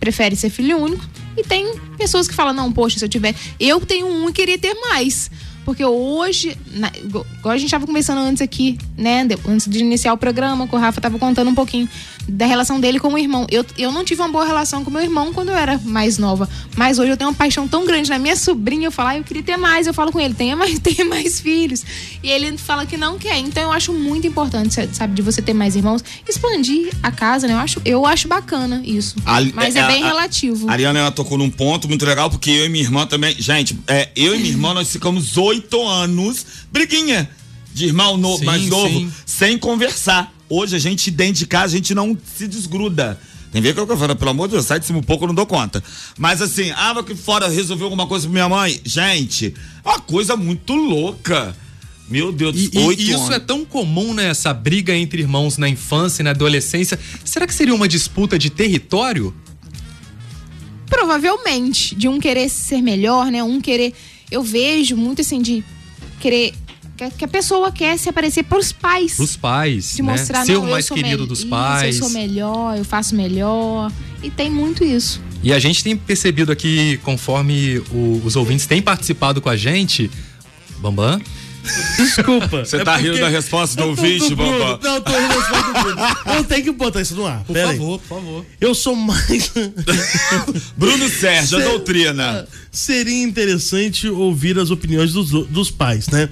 preferem 0.00 0.36
ser 0.36 0.50
filho 0.50 0.78
único 0.78 1.04
e 1.36 1.42
tem 1.42 1.74
pessoas 1.96 2.28
que 2.28 2.34
falam, 2.34 2.52
não, 2.52 2.72
poxa, 2.72 2.98
se 2.98 3.04
eu 3.04 3.08
tiver. 3.08 3.34
Eu 3.58 3.80
tenho 3.80 4.06
um 4.06 4.28
e 4.28 4.32
queria 4.32 4.58
ter 4.58 4.74
mais. 4.74 5.30
Porque 5.64 5.84
hoje, 5.84 6.56
na, 6.72 6.90
igual 6.96 7.24
a 7.44 7.56
gente 7.56 7.66
estava 7.66 7.86
conversando 7.86 8.18
antes 8.20 8.42
aqui, 8.42 8.78
né? 8.96 9.24
de- 9.24 9.38
antes 9.48 9.68
de 9.68 9.78
iniciar 9.78 10.12
o 10.12 10.16
programa, 10.18 10.66
que 10.68 10.74
o 10.74 10.78
Rafa 10.78 10.98
estava 10.98 11.18
contando 11.18 11.48
um 11.50 11.54
pouquinho 11.54 11.88
da 12.28 12.46
relação 12.46 12.80
dele 12.80 12.98
com 12.98 13.08
o 13.12 13.18
irmão. 13.18 13.46
Eu, 13.50 13.64
eu 13.76 13.92
não 13.92 14.04
tive 14.04 14.20
uma 14.22 14.28
boa 14.28 14.44
relação 14.46 14.82
com 14.84 14.90
meu 14.90 15.02
irmão 15.02 15.32
quando 15.32 15.50
eu 15.50 15.56
era 15.56 15.78
mais 15.84 16.16
nova. 16.18 16.48
Mas 16.76 16.98
hoje 16.98 17.10
eu 17.10 17.16
tenho 17.16 17.28
uma 17.30 17.36
paixão 17.36 17.68
tão 17.68 17.84
grande 17.86 18.08
na 18.10 18.18
minha 18.18 18.34
sobrinha. 18.36 18.86
Eu 18.86 18.92
falo, 18.92 19.08
ah, 19.10 19.16
eu 19.18 19.24
queria 19.24 19.42
ter 19.42 19.56
mais. 19.56 19.86
Eu 19.86 19.92
falo 19.94 20.10
com 20.10 20.18
ele, 20.20 20.32
tenha 20.34 20.56
mais, 20.56 20.78
tenha 20.80 21.04
mais 21.04 21.40
filhos. 21.40 21.84
E 22.22 22.28
ele 22.30 22.56
fala 22.56 22.86
que 22.86 22.96
não 22.96 23.18
quer. 23.18 23.36
Então 23.38 23.62
eu 23.64 23.72
acho 23.72 23.92
muito 23.92 24.26
importante, 24.26 24.74
sabe, 24.92 25.14
de 25.14 25.22
você 25.22 25.42
ter 25.42 25.52
mais 25.54 25.76
irmãos. 25.76 26.02
Expandir 26.28 26.90
a 27.02 27.10
casa, 27.10 27.46
né? 27.46 27.52
Eu 27.54 27.58
acho, 27.58 27.82
eu 27.84 28.06
acho 28.06 28.26
bacana 28.28 28.82
isso. 28.84 29.16
Ali- 29.24 29.52
Mas 29.54 29.76
é, 29.76 29.80
é, 29.80 29.86
bem 29.86 30.02
a- 30.02 30.06
relativo. 30.08 30.68
A 30.68 30.72
Ariana 30.72 30.98
ela 30.98 31.10
tocou 31.10 31.36
num 31.38 31.50
ponto 31.50 31.88
muito 31.88 32.04
legal, 32.06 32.30
porque 32.30 32.50
eu 32.50 32.64
e 32.66 32.68
minha 32.68 32.84
irmã 32.84 33.06
também. 33.06 33.34
Gente, 33.38 33.78
é, 33.86 34.08
eu 34.16 34.34
e 34.34 34.38
minha 34.38 34.50
irmã, 34.50 34.72
nós 34.74 34.90
ficamos 34.90 35.36
oito 35.36 35.53
anos, 35.86 36.44
briguinha 36.72 37.28
de 37.72 37.86
irmão 37.86 38.16
no- 38.16 38.38
Sim, 38.38 38.44
mais 38.44 38.66
novo, 38.68 38.88
sim. 38.98 39.12
sem 39.26 39.58
conversar. 39.58 40.32
Hoje 40.48 40.76
a 40.76 40.78
gente, 40.78 41.10
dentro 41.10 41.34
de 41.40 41.46
casa, 41.46 41.74
a 41.74 41.76
gente 41.76 41.94
não 41.94 42.16
se 42.36 42.46
desgruda. 42.46 43.18
Tem 43.50 43.62
ver 43.62 43.72
que 43.74 43.80
eu 43.80 43.86
falo, 43.96 44.16
pelo 44.16 44.30
amor 44.32 44.48
de 44.48 44.54
Deus, 44.54 44.66
sai 44.66 44.80
de 44.80 44.86
cima 44.86 44.98
um 44.98 45.02
pouco, 45.02 45.24
eu 45.24 45.28
não 45.28 45.34
dou 45.34 45.46
conta. 45.46 45.82
Mas 46.18 46.42
assim, 46.42 46.70
ah, 46.76 46.92
vai 46.92 47.02
aqui 47.02 47.14
fora 47.14 47.48
resolveu 47.48 47.86
alguma 47.86 48.06
coisa 48.06 48.26
pra 48.26 48.32
minha 48.32 48.48
mãe. 48.48 48.80
Gente, 48.84 49.54
é 49.84 49.88
uma 49.88 50.00
coisa 50.00 50.36
muito 50.36 50.74
louca. 50.74 51.56
Meu 52.08 52.30
Deus, 52.32 52.54
E, 52.56 52.70
e- 52.74 52.78
oito 52.80 53.00
e 53.00 53.10
isso 53.10 53.18
anos. 53.22 53.30
é 53.30 53.38
tão 53.38 53.64
comum, 53.64 54.12
né? 54.12 54.26
Essa 54.26 54.52
briga 54.52 54.94
entre 54.94 55.22
irmãos 55.22 55.56
na 55.56 55.68
infância 55.68 56.20
e 56.20 56.24
na 56.24 56.30
adolescência. 56.30 56.98
Será 57.24 57.46
que 57.46 57.54
seria 57.54 57.74
uma 57.74 57.88
disputa 57.88 58.38
de 58.38 58.50
território? 58.50 59.34
Provavelmente, 60.86 61.94
de 61.94 62.08
um 62.08 62.20
querer 62.20 62.48
ser 62.48 62.82
melhor, 62.82 63.30
né? 63.30 63.42
Um 63.42 63.60
querer. 63.60 63.94
Eu 64.30 64.42
vejo 64.42 64.96
muito 64.96 65.20
assim 65.20 65.40
de 65.42 65.64
querer. 66.20 66.54
Que 67.18 67.24
a 67.24 67.28
pessoa 67.28 67.72
quer 67.72 67.98
se 67.98 68.08
aparecer 68.08 68.44
pros 68.44 68.70
pais. 68.72 69.16
Dos 69.16 69.36
pais, 69.36 69.94
de 69.96 70.02
né? 70.02 70.12
mostrar 70.12 70.44
Ser 70.46 70.56
o 70.56 70.62
mais 70.62 70.88
querido 70.88 71.26
dos 71.26 71.40
isso, 71.40 71.48
pais. 71.48 71.96
Eu 71.96 72.02
sou 72.04 72.10
melhor, 72.10 72.78
eu 72.78 72.84
faço 72.84 73.16
melhor. 73.16 73.90
E 74.22 74.30
tem 74.30 74.48
muito 74.48 74.84
isso. 74.84 75.20
E 75.42 75.52
a 75.52 75.58
gente 75.58 75.82
tem 75.82 75.96
percebido 75.96 76.52
aqui, 76.52 76.98
conforme 77.02 77.78
o- 77.90 78.22
os 78.24 78.36
ouvintes 78.36 78.66
têm 78.66 78.80
participado 78.80 79.40
com 79.40 79.48
a 79.48 79.56
gente, 79.56 80.08
Bambam, 80.78 81.20
Desculpa. 81.96 82.64
Você 82.64 82.76
É 82.76 82.84
tá 82.84 82.96
rindo 82.96 83.18
da 83.20 83.28
resposta 83.28 83.76
do 83.80 83.88
ouvinte, 83.88 84.28
do 84.28 84.36
Bruno. 84.36 84.58
Bambam? 84.58 84.78
Não, 84.82 84.94
eu 84.96 85.00
tô 85.00 85.12
rindo 85.12 85.28
da 85.28 85.34
resposta 85.34 85.66
do 85.72 85.82
Bruno. 85.82 86.16
Eu 86.36 86.44
tenho 86.44 86.62
que 86.64 86.72
botar 86.72 87.00
isso 87.00 87.14
no 87.14 87.26
ar. 87.26 87.42
por 87.44 87.52
Pera 87.52 87.70
aí. 87.70 87.76
favor, 87.78 87.98
por 88.00 88.08
favor. 88.08 88.46
Eu 88.60 88.74
sou 88.74 88.94
mais. 88.94 89.52
Bruno 90.76 91.08
Sérgio, 91.08 91.58
a 91.58 91.62
Cê- 91.62 91.68
doutrina. 91.68 92.46
Seria 92.70 93.22
interessante 93.22 94.08
ouvir 94.08 94.58
as 94.58 94.70
opiniões 94.70 95.12
dos, 95.12 95.30
dos 95.30 95.70
pais, 95.70 96.08
né? 96.08 96.28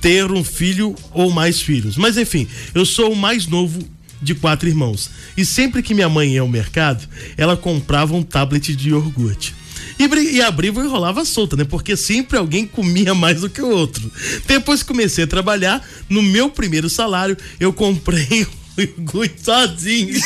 Ter 0.00 0.30
um 0.30 0.44
filho 0.44 0.94
ou 1.12 1.30
mais 1.30 1.60
filhos. 1.60 1.96
Mas 1.96 2.16
enfim, 2.16 2.46
eu 2.74 2.84
sou 2.86 3.12
o 3.12 3.16
mais 3.16 3.46
novo 3.46 3.80
de 4.20 4.34
quatro 4.34 4.68
irmãos. 4.68 5.10
E 5.36 5.44
sempre 5.44 5.82
que 5.82 5.94
minha 5.94 6.08
mãe 6.08 6.34
ia 6.34 6.40
ao 6.40 6.48
mercado, 6.48 7.06
ela 7.36 7.56
comprava 7.56 8.14
um 8.14 8.22
tablet 8.22 8.74
de 8.76 8.90
iogurte. 8.90 9.54
E, 9.98 10.36
e 10.36 10.42
abriva 10.42 10.84
e 10.84 10.86
rolava 10.86 11.24
solta, 11.24 11.56
né? 11.56 11.64
Porque 11.64 11.96
sempre 11.96 12.38
alguém 12.38 12.66
comia 12.66 13.14
mais 13.14 13.40
do 13.40 13.50
que 13.50 13.60
o 13.60 13.68
outro. 13.68 14.10
Depois 14.46 14.82
que 14.82 14.88
comecei 14.88 15.24
a 15.24 15.26
trabalhar, 15.26 15.84
no 16.08 16.22
meu 16.22 16.48
primeiro 16.50 16.88
salário, 16.88 17.36
eu 17.58 17.72
comprei 17.72 18.46
iogurte 18.78 19.42
sozinho. 19.42 20.14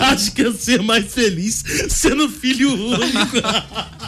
Acho 0.00 0.32
que 0.32 0.42
eu 0.42 0.52
ser 0.52 0.82
mais 0.82 1.12
feliz 1.12 1.64
sendo 1.88 2.28
filho 2.28 2.72
único. 2.72 3.36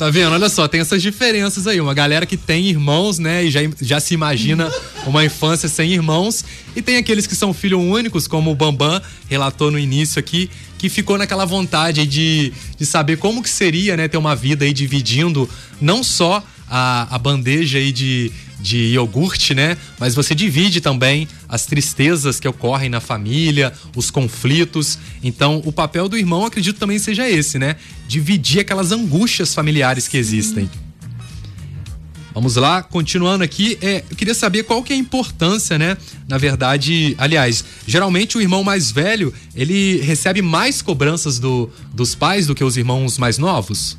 Tá 0.00 0.08
vendo? 0.08 0.32
Olha 0.32 0.48
só, 0.48 0.66
tem 0.66 0.80
essas 0.80 1.02
diferenças 1.02 1.66
aí. 1.66 1.78
Uma 1.78 1.92
galera 1.92 2.24
que 2.24 2.38
tem 2.38 2.70
irmãos, 2.70 3.18
né? 3.18 3.44
E 3.44 3.50
já, 3.50 3.60
já 3.82 4.00
se 4.00 4.14
imagina 4.14 4.72
uma 5.06 5.22
infância 5.22 5.68
sem 5.68 5.92
irmãos. 5.92 6.42
E 6.74 6.80
tem 6.80 6.96
aqueles 6.96 7.26
que 7.26 7.36
são 7.36 7.52
filhos 7.52 7.78
únicos, 7.82 8.26
como 8.26 8.50
o 8.50 8.54
Bambam 8.54 8.98
relatou 9.28 9.70
no 9.70 9.78
início 9.78 10.18
aqui, 10.18 10.48
que 10.78 10.88
ficou 10.88 11.18
naquela 11.18 11.44
vontade 11.44 12.00
aí 12.00 12.06
de, 12.06 12.50
de 12.78 12.86
saber 12.86 13.18
como 13.18 13.42
que 13.42 13.50
seria, 13.50 13.94
né? 13.94 14.08
Ter 14.08 14.16
uma 14.16 14.34
vida 14.34 14.64
aí 14.64 14.72
dividindo 14.72 15.46
não 15.78 16.02
só 16.02 16.42
a, 16.70 17.14
a 17.14 17.18
bandeja 17.18 17.78
aí 17.78 17.90
de, 17.90 18.30
de 18.60 18.78
iogurte, 18.92 19.54
né? 19.54 19.76
Mas 19.98 20.14
você 20.14 20.34
divide 20.34 20.80
também 20.80 21.26
as 21.48 21.66
tristezas 21.66 22.38
que 22.38 22.46
ocorrem 22.46 22.88
na 22.88 23.00
família, 23.00 23.72
os 23.96 24.10
conflitos. 24.10 24.98
Então, 25.22 25.60
o 25.64 25.72
papel 25.72 26.08
do 26.08 26.16
irmão, 26.16 26.46
acredito 26.46 26.78
também 26.78 26.98
seja 26.98 27.28
esse, 27.28 27.58
né? 27.58 27.76
Dividir 28.06 28.60
aquelas 28.60 28.92
angústias 28.92 29.52
familiares 29.52 30.06
que 30.06 30.16
existem. 30.16 30.70
Vamos 32.32 32.54
lá, 32.54 32.80
continuando 32.80 33.42
aqui, 33.42 33.76
é, 33.82 34.04
eu 34.08 34.16
queria 34.16 34.34
saber 34.34 34.62
qual 34.62 34.84
que 34.84 34.92
é 34.92 34.96
a 34.96 34.98
importância, 34.98 35.76
né? 35.76 35.96
Na 36.28 36.38
verdade, 36.38 37.14
aliás, 37.18 37.64
geralmente 37.86 38.38
o 38.38 38.40
irmão 38.40 38.62
mais 38.62 38.92
velho, 38.92 39.34
ele 39.54 40.00
recebe 40.00 40.40
mais 40.40 40.80
cobranças 40.80 41.40
do, 41.40 41.68
dos 41.92 42.14
pais 42.14 42.46
do 42.46 42.54
que 42.54 42.62
os 42.62 42.76
irmãos 42.76 43.18
mais 43.18 43.36
novos? 43.36 43.98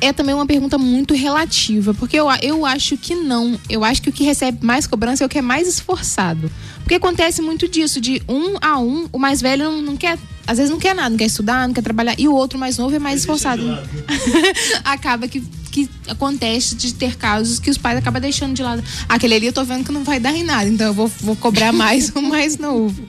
É 0.00 0.12
também 0.12 0.34
uma 0.34 0.46
pergunta 0.46 0.78
muito 0.78 1.14
relativa, 1.14 1.92
porque 1.94 2.16
eu, 2.16 2.26
eu 2.42 2.64
acho 2.64 2.96
que 2.96 3.14
não. 3.14 3.58
Eu 3.68 3.84
acho 3.84 4.00
que 4.00 4.08
o 4.08 4.12
que 4.12 4.24
recebe 4.24 4.64
mais 4.64 4.86
cobrança 4.86 5.22
é 5.22 5.26
o 5.26 5.28
que 5.28 5.38
é 5.38 5.42
mais 5.42 5.68
esforçado. 5.68 6.50
Porque 6.90 6.94
acontece 6.94 7.40
muito 7.40 7.68
disso, 7.68 8.00
de 8.00 8.22
um 8.28 8.56
a 8.60 8.78
um, 8.78 9.08
o 9.12 9.18
mais 9.18 9.40
velho 9.40 9.64
não, 9.64 9.82
não 9.82 9.96
quer, 9.96 10.18
às 10.46 10.58
vezes 10.58 10.72
não 10.72 10.78
quer 10.78 10.94
nada, 10.94 11.10
não 11.10 11.16
quer 11.16 11.26
estudar, 11.26 11.68
não 11.68 11.74
quer 11.74 11.82
trabalhar, 11.82 12.14
e 12.18 12.26
o 12.26 12.34
outro 12.34 12.58
mais 12.58 12.78
novo 12.78 12.96
é 12.96 12.98
mais 12.98 13.20
esforçado. 13.20 13.62
Acaba 14.82 15.28
que, 15.28 15.40
que 15.70 15.88
acontece 16.08 16.74
de 16.74 16.92
ter 16.94 17.16
casos 17.16 17.60
que 17.60 17.70
os 17.70 17.78
pais 17.78 17.96
acabam 17.96 18.20
deixando 18.20 18.54
de 18.54 18.62
lado. 18.62 18.82
Aquele 19.08 19.34
ali 19.34 19.46
eu 19.46 19.52
tô 19.52 19.62
vendo 19.64 19.84
que 19.84 19.92
não 19.92 20.02
vai 20.02 20.18
dar 20.18 20.34
em 20.34 20.42
nada, 20.42 20.68
então 20.68 20.88
eu 20.88 20.94
vou, 20.94 21.06
vou 21.20 21.36
cobrar 21.36 21.72
mais 21.72 22.10
o 22.16 22.22
mais 22.22 22.58
novo. 22.58 23.00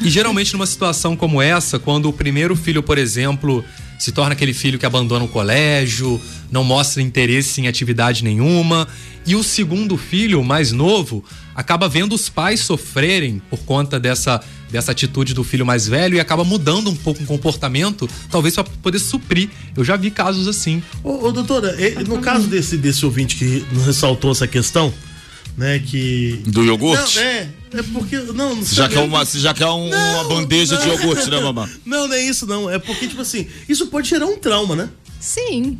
E 0.00 0.08
geralmente 0.08 0.52
numa 0.52 0.66
situação 0.66 1.16
como 1.16 1.42
essa, 1.42 1.78
quando 1.78 2.08
o 2.08 2.12
primeiro 2.12 2.54
filho, 2.54 2.82
por 2.82 2.96
exemplo, 2.96 3.64
se 3.98 4.12
torna 4.12 4.32
aquele 4.32 4.52
filho 4.52 4.78
que 4.78 4.86
abandona 4.86 5.24
o 5.24 5.28
colégio, 5.28 6.20
não 6.50 6.64
mostra 6.64 7.02
interesse 7.02 7.60
em 7.60 7.68
atividade 7.68 8.22
nenhuma, 8.22 8.86
e 9.26 9.34
o 9.34 9.42
segundo 9.42 9.96
filho, 9.96 10.42
mais 10.44 10.70
novo, 10.70 11.24
acaba 11.54 11.88
vendo 11.88 12.14
os 12.14 12.28
pais 12.28 12.60
sofrerem 12.60 13.42
por 13.50 13.58
conta 13.60 13.98
dessa, 13.98 14.40
dessa 14.70 14.92
atitude 14.92 15.34
do 15.34 15.42
filho 15.42 15.66
mais 15.66 15.88
velho 15.88 16.16
e 16.16 16.20
acaba 16.20 16.44
mudando 16.44 16.90
um 16.90 16.94
pouco 16.94 17.22
o 17.22 17.26
comportamento, 17.26 18.08
talvez 18.30 18.54
para 18.54 18.64
poder 18.64 19.00
suprir. 19.00 19.48
Eu 19.76 19.84
já 19.84 19.96
vi 19.96 20.10
casos 20.12 20.46
assim. 20.46 20.82
Ô, 21.02 21.26
ô, 21.26 21.32
doutora, 21.32 21.74
no 22.06 22.18
caso 22.18 22.46
desse, 22.46 22.76
desse 22.76 23.04
ouvinte 23.04 23.34
que 23.34 23.64
ressaltou 23.84 24.30
essa 24.30 24.46
questão, 24.46 24.94
né, 25.56 25.80
que... 25.80 26.42
Do 26.46 26.64
iogurte? 26.64 27.18
Não, 27.18 27.22
é, 27.24 27.48
é 27.78 27.82
porque... 27.82 28.16
Não, 28.18 28.54
não 28.56 28.64
já 28.64 28.82
sabe- 28.84 28.94
quer 28.94 29.00
uma, 29.00 29.24
já 29.24 29.54
quer 29.54 29.66
um- 29.66 29.88
uma 29.88 30.22
Não, 30.22 30.28
bandeja 30.28 30.76
de 30.76 30.86
não. 30.86 30.94
iogurte, 30.94 31.28
né, 31.30 31.40
mamãe? 31.40 31.68
Não, 31.84 32.08
não 32.08 32.14
é 32.14 32.22
isso 32.22 32.46
não. 32.46 32.68
É 32.70 32.78
porque, 32.78 33.06
tipo 33.08 33.20
assim, 33.22 33.46
isso 33.68 33.86
pode 33.88 34.08
gerar 34.08 34.26
um 34.26 34.36
trauma, 34.36 34.74
né? 34.76 34.88
Sim. 35.20 35.78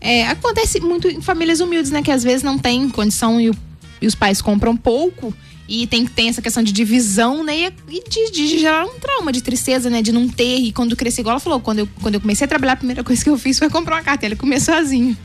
É, 0.00 0.26
acontece 0.26 0.80
muito 0.80 1.08
em 1.08 1.20
famílias 1.20 1.60
humildes, 1.60 1.90
né? 1.90 2.02
Que 2.02 2.10
às 2.10 2.22
vezes 2.24 2.42
não 2.42 2.58
tem 2.58 2.88
condição 2.88 3.40
e, 3.40 3.50
o- 3.50 3.54
e 4.00 4.06
os 4.06 4.14
pais 4.14 4.42
compram 4.42 4.76
pouco. 4.76 5.32
E 5.74 5.86
tem, 5.86 6.04
tem 6.04 6.28
essa 6.28 6.42
questão 6.42 6.62
de 6.62 6.70
divisão, 6.70 7.42
né? 7.42 7.72
E, 7.88 8.02
de, 8.06 8.30
de 8.30 8.58
gerar 8.58 8.84
um 8.84 8.98
trauma, 9.00 9.32
de 9.32 9.40
tristeza, 9.42 9.88
né? 9.88 10.02
De 10.02 10.12
não 10.12 10.28
ter. 10.28 10.58
E 10.58 10.70
quando 10.70 10.94
crescer, 10.94 11.22
igual 11.22 11.32
ela 11.32 11.40
falou, 11.40 11.60
quando 11.60 11.78
eu, 11.78 11.88
quando 12.02 12.16
eu 12.16 12.20
comecei 12.20 12.44
a 12.44 12.48
trabalhar, 12.48 12.74
a 12.74 12.76
primeira 12.76 13.02
coisa 13.02 13.24
que 13.24 13.30
eu 13.30 13.38
fiz 13.38 13.58
foi 13.58 13.70
comprar 13.70 13.96
uma 13.96 14.02
cartela 14.02 14.34
e 14.34 14.36
comer 14.36 14.60
sozinho. 14.60 15.16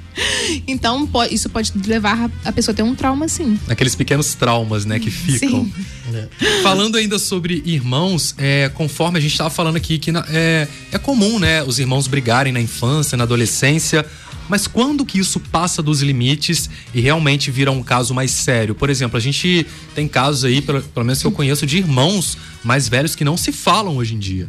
Então, 0.66 1.08
isso 1.30 1.50
pode 1.50 1.74
levar 1.86 2.32
a 2.46 2.52
pessoa 2.54 2.72
a 2.72 2.76
ter 2.76 2.82
um 2.82 2.96
trauma, 2.96 3.28
sim. 3.28 3.60
Aqueles 3.68 3.94
pequenos 3.94 4.34
traumas, 4.36 4.86
né, 4.86 5.00
que 5.00 5.12
ficam. 5.12 5.66
Sim. 5.66 5.74
Falando 6.64 6.96
ainda 6.98 7.20
sobre 7.20 7.62
irmãos, 7.66 8.34
é, 8.38 8.70
conforme 8.70 9.20
a 9.20 9.22
gente 9.22 9.32
estava 9.34 9.50
falando 9.50 9.76
aqui, 9.76 10.00
que 10.00 10.12
na- 10.12 10.26
é, 10.30 10.68
é 10.92 10.98
comum, 10.98 11.38
né, 11.40 11.62
os 11.62 11.78
irmãos 11.78 12.08
brigarem 12.08 12.52
na 12.54 12.62
infância, 12.62 13.18
na 13.18 13.26
adolescência. 13.26 14.06
Mas 14.50 14.68
quando 14.68 15.06
que 15.06 15.20
isso 15.20 15.40
passa 15.40 15.82
dos 15.82 16.02
limites 16.02 16.70
e 16.94 17.02
realmente 17.02 17.52
vira 17.52 17.72
um 17.72 17.84
caso 17.84 18.14
mais 18.14 18.32
sério? 18.32 18.74
Por 18.74 18.90
exemplo, 18.90 19.18
a 19.18 19.22
gente 19.22 19.66
tem 19.94 20.08
casos 20.08 20.46
aí, 20.46 20.62
pelo, 20.62 20.82
pelo 20.82 21.06
menos 21.06 21.22
que 21.22 21.28
eu 21.28 21.32
conheço, 21.32 21.66
de 21.66 21.78
irmãos 21.78 22.38
mais 22.64 22.88
velhos 22.88 23.16
que 23.16 23.24
não 23.24 23.38
se 23.38 23.52
falam 23.52 23.98
hoje 23.98 24.16
em 24.16 24.20
dia. 24.20 24.48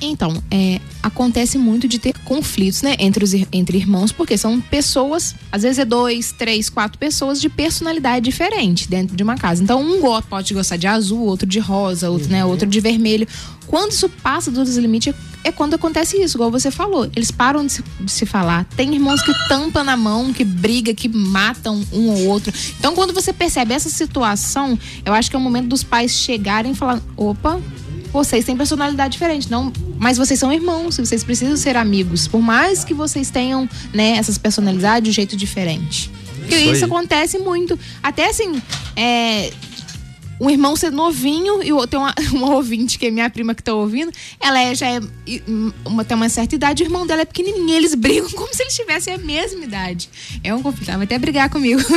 Então, 0.00 0.40
é, 0.48 0.80
acontece 1.02 1.58
muito 1.58 1.88
de 1.88 1.98
ter 1.98 2.16
conflitos, 2.20 2.82
né, 2.82 2.94
entre, 3.00 3.24
os, 3.24 3.34
entre 3.52 3.76
irmãos, 3.76 4.12
porque 4.12 4.38
são 4.38 4.60
pessoas, 4.60 5.34
às 5.50 5.62
vezes 5.62 5.80
é 5.80 5.84
dois, 5.84 6.30
três, 6.30 6.70
quatro 6.70 6.96
pessoas 6.98 7.40
de 7.40 7.48
personalidade 7.48 8.24
diferente 8.24 8.88
dentro 8.88 9.16
de 9.16 9.22
uma 9.22 9.36
casa. 9.36 9.62
Então, 9.62 9.80
um 9.80 9.98
pode 10.22 10.54
gostar 10.54 10.76
de 10.76 10.86
azul, 10.86 11.20
outro 11.20 11.48
de 11.48 11.58
rosa, 11.58 12.10
outro, 12.10 12.28
né, 12.28 12.44
outro 12.44 12.68
de 12.68 12.80
vermelho. 12.80 13.26
Quando 13.66 13.90
isso 13.90 14.08
passa 14.08 14.50
dos 14.50 14.76
limites, 14.76 15.12
é 15.48 15.52
quando 15.52 15.74
acontece 15.74 16.16
isso, 16.16 16.36
igual 16.36 16.50
você 16.50 16.70
falou. 16.70 17.10
Eles 17.16 17.30
param 17.30 17.64
de 17.64 17.72
se, 17.72 17.84
de 18.00 18.10
se 18.10 18.26
falar. 18.26 18.64
Tem 18.76 18.94
irmãos 18.94 19.22
que 19.22 19.32
tampam 19.48 19.82
na 19.82 19.96
mão, 19.96 20.32
que 20.32 20.44
brigam, 20.44 20.94
que 20.94 21.08
matam 21.08 21.82
um 21.92 22.08
ou 22.08 22.26
outro. 22.26 22.52
Então, 22.78 22.94
quando 22.94 23.12
você 23.12 23.32
percebe 23.32 23.74
essa 23.74 23.88
situação, 23.88 24.78
eu 25.04 25.12
acho 25.12 25.30
que 25.30 25.36
é 25.36 25.38
o 25.38 25.42
momento 25.42 25.68
dos 25.68 25.82
pais 25.82 26.12
chegarem 26.12 26.72
e 26.72 26.74
falar: 26.74 27.00
opa, 27.16 27.60
vocês 28.12 28.44
têm 28.44 28.56
personalidade 28.56 29.12
diferente, 29.12 29.50
não, 29.50 29.72
mas 29.98 30.16
vocês 30.16 30.38
são 30.38 30.52
irmãos, 30.52 30.96
vocês 30.96 31.24
precisam 31.24 31.56
ser 31.56 31.76
amigos, 31.76 32.26
por 32.26 32.40
mais 32.40 32.84
que 32.84 32.94
vocês 32.94 33.30
tenham, 33.30 33.68
né, 33.92 34.16
essas 34.16 34.38
personalidades 34.38 35.04
de 35.04 35.10
um 35.10 35.12
jeito 35.12 35.36
diferente. 35.36 36.10
Porque 36.40 36.56
Isso 36.56 36.76
isso, 36.76 36.84
acontece 36.86 37.38
muito. 37.38 37.78
Até 38.02 38.30
assim, 38.30 38.62
é, 38.96 39.52
um 40.40 40.48
irmão 40.48 40.76
ser 40.76 40.90
novinho 40.90 41.62
e 41.62 41.86
tem 41.88 41.98
uma, 41.98 42.14
uma 42.32 42.54
ouvinte 42.54 42.98
que 42.98 43.06
é 43.06 43.10
minha 43.10 43.28
prima 43.28 43.54
que 43.54 43.62
tá 43.62 43.74
ouvindo, 43.74 44.12
ela 44.40 44.58
é, 44.60 44.74
já 44.74 44.86
é 44.86 45.00
hum, 45.46 45.72
uma, 45.84 46.04
tem 46.04 46.16
uma 46.16 46.28
certa 46.28 46.54
idade, 46.54 46.82
o 46.82 46.86
irmão 46.86 47.06
dela 47.06 47.22
é 47.22 47.24
pequenininho, 47.24 47.76
eles 47.76 47.94
brigam 47.94 48.30
como 48.30 48.54
se 48.54 48.62
eles 48.62 48.74
tivessem 48.74 49.14
a 49.14 49.18
mesma 49.18 49.64
idade. 49.64 50.08
É 50.42 50.54
um 50.54 50.62
conflito, 50.62 50.88
ela 50.88 50.98
vai 50.98 51.04
até 51.04 51.18
brigar 51.18 51.50
comigo. 51.50 51.80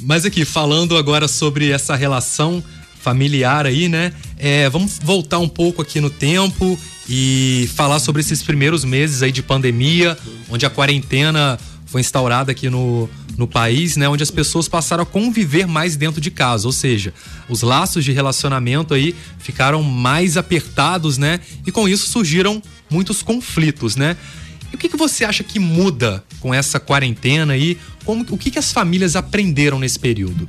Mas 0.00 0.24
aqui, 0.24 0.44
falando 0.44 0.96
agora 0.96 1.28
sobre 1.28 1.70
essa 1.70 1.94
relação 1.94 2.64
familiar 3.00 3.66
aí, 3.66 3.88
né? 3.88 4.12
É, 4.38 4.68
vamos 4.68 4.98
voltar 5.02 5.38
um 5.38 5.48
pouco 5.48 5.82
aqui 5.82 6.00
no 6.00 6.08
tempo 6.08 6.78
e 7.08 7.68
falar 7.74 7.98
sobre 7.98 8.20
esses 8.20 8.42
primeiros 8.42 8.84
meses 8.84 9.22
aí 9.22 9.32
de 9.32 9.42
pandemia, 9.42 10.16
onde 10.48 10.64
a 10.64 10.70
quarentena 10.70 11.58
foi 11.86 12.00
instaurada 12.00 12.52
aqui 12.52 12.70
no, 12.70 13.10
no 13.40 13.48
país, 13.48 13.96
né? 13.96 14.06
Onde 14.06 14.22
as 14.22 14.30
pessoas 14.30 14.68
passaram 14.68 15.02
a 15.02 15.06
conviver 15.06 15.66
mais 15.66 15.96
dentro 15.96 16.20
de 16.20 16.30
casa, 16.30 16.68
ou 16.68 16.72
seja, 16.72 17.14
os 17.48 17.62
laços 17.62 18.04
de 18.04 18.12
relacionamento 18.12 18.92
aí 18.92 19.16
ficaram 19.38 19.82
mais 19.82 20.36
apertados, 20.36 21.16
né? 21.16 21.40
E 21.66 21.72
com 21.72 21.88
isso 21.88 22.10
surgiram 22.10 22.62
muitos 22.90 23.22
conflitos, 23.22 23.96
né? 23.96 24.14
E 24.70 24.76
o 24.76 24.78
que, 24.78 24.90
que 24.90 24.96
você 24.96 25.24
acha 25.24 25.42
que 25.42 25.58
muda 25.58 26.22
com 26.38 26.52
essa 26.52 26.78
quarentena 26.78 27.54
aí? 27.54 27.78
Como, 28.04 28.26
o 28.28 28.36
que, 28.36 28.50
que 28.50 28.58
as 28.58 28.72
famílias 28.72 29.16
aprenderam 29.16 29.78
nesse 29.78 29.98
período? 29.98 30.46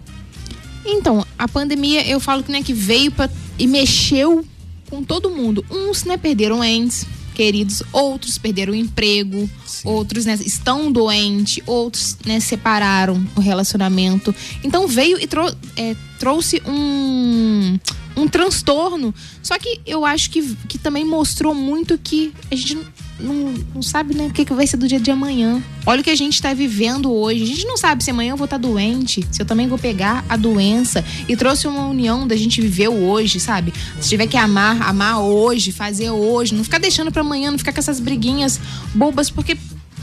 Então, 0.86 1.25
a 1.39 1.48
pandemia, 1.48 2.05
eu 2.05 2.19
falo 2.19 2.43
que, 2.43 2.51
né, 2.51 2.62
que 2.62 2.74
veio 2.74 3.10
pra, 3.10 3.29
e 3.57 3.67
mexeu 3.67 4.45
com 4.89 5.01
todo 5.01 5.29
mundo. 5.29 5.65
Uns, 5.71 6.03
né, 6.03 6.17
perderam 6.17 6.62
entes 6.62 7.07
queridos, 7.33 7.81
outros 7.91 8.38
perderam 8.38 8.73
o 8.73 8.75
emprego, 8.75 9.50
outros, 9.83 10.25
né, 10.25 10.38
estão 10.45 10.91
doentes, 10.91 11.63
outros, 11.65 12.17
né, 12.25 12.39
separaram 12.39 13.25
o 13.35 13.39
relacionamento. 13.41 14.33
Então 14.63 14.88
veio 14.88 15.19
e 15.19 15.27
trou- 15.27 15.53
é, 15.75 15.95
trouxe 16.19 16.61
um 16.65 17.79
um 18.13 18.27
transtorno. 18.27 19.15
Só 19.41 19.57
que 19.57 19.79
eu 19.85 20.05
acho 20.05 20.29
que, 20.31 20.55
que 20.67 20.77
também 20.77 21.05
mostrou 21.05 21.55
muito 21.55 21.97
que 21.97 22.33
a 22.51 22.55
gente 22.55 22.77
não, 23.21 23.53
não, 23.75 23.81
sabe 23.81 24.15
né, 24.15 24.25
o 24.25 24.31
que, 24.31 24.43
que 24.45 24.53
vai 24.53 24.65
ser 24.67 24.77
do 24.77 24.87
dia 24.87 24.99
de 24.99 25.11
amanhã. 25.11 25.61
Olha 25.85 26.01
o 26.01 26.03
que 26.03 26.09
a 26.09 26.15
gente 26.15 26.33
está 26.33 26.53
vivendo 26.53 27.11
hoje. 27.11 27.43
A 27.43 27.45
gente 27.45 27.65
não 27.65 27.77
sabe 27.77 28.03
se 28.03 28.11
amanhã 28.11 28.31
eu 28.31 28.37
vou 28.37 28.45
estar 28.45 28.57
doente, 28.57 29.25
se 29.31 29.41
eu 29.41 29.45
também 29.45 29.67
vou 29.67 29.77
pegar 29.77 30.25
a 30.27 30.35
doença. 30.35 31.03
E 31.27 31.35
trouxe 31.35 31.67
uma 31.67 31.87
união 31.87 32.27
da 32.27 32.35
gente 32.35 32.61
viver 32.61 32.89
hoje, 32.89 33.39
sabe? 33.39 33.73
Se 33.99 34.09
tiver 34.09 34.27
que 34.27 34.37
amar, 34.37 34.81
amar 34.81 35.21
hoje, 35.21 35.71
fazer 35.71 36.09
hoje. 36.11 36.53
Não 36.53 36.63
ficar 36.63 36.79
deixando 36.79 37.11
para 37.11 37.21
amanhã, 37.21 37.51
não 37.51 37.57
ficar 37.57 37.73
com 37.73 37.79
essas 37.79 37.99
briguinhas 37.99 38.59
bobas, 38.93 39.29
porque 39.29 39.57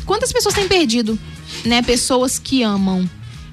quantas 0.06 0.32
pessoas 0.32 0.54
têm 0.54 0.68
perdido, 0.68 1.18
né? 1.64 1.82
Pessoas 1.82 2.38
que 2.38 2.62
amam. 2.62 3.08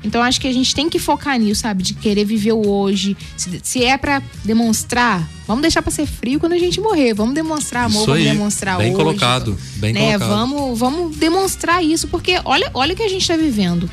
Então 0.06 0.22
acho 0.22 0.40
que 0.40 0.48
a 0.48 0.54
gente 0.54 0.74
tem 0.76 0.90
que 0.90 1.00
focar 1.00 1.38
nisso, 1.40 1.62
sabe? 1.62 1.84
De 1.84 1.94
querer 1.94 2.24
viver 2.26 2.54
o 2.54 2.68
hoje. 2.68 3.18
Se, 3.36 3.60
se 3.64 3.84
é 3.84 3.98
pra 3.98 4.22
demonstrar, 4.44 5.28
vamos 5.48 5.62
deixar 5.62 5.82
pra 5.82 5.92
ser 5.92 6.06
frio 6.06 6.40
quando 6.40 6.54
a 6.54 6.60
gente 6.60 6.80
morrer. 6.80 7.14
Vamos 7.14 7.34
demonstrar 7.34 7.86
amor, 7.86 7.98
Isso 8.02 8.06
vamos 8.06 8.22
aí, 8.22 8.32
demonstrar 8.32 8.78
bem 8.78 8.88
hoje. 8.88 8.96
colocado, 8.96 9.58
bem 9.78 9.94
né? 9.94 10.18
colocado. 10.18 10.30
Vamos, 10.30 10.80
vamos 10.80 11.18
demonstrar 11.18 11.84
isso, 11.84 12.08
porque 12.08 12.40
olha, 12.46 12.70
olha 12.74 12.94
o 12.94 12.96
que 12.96 13.04
a 13.04 13.10
gente 13.10 13.28
tá 13.28 13.36
vivendo. 13.36 13.90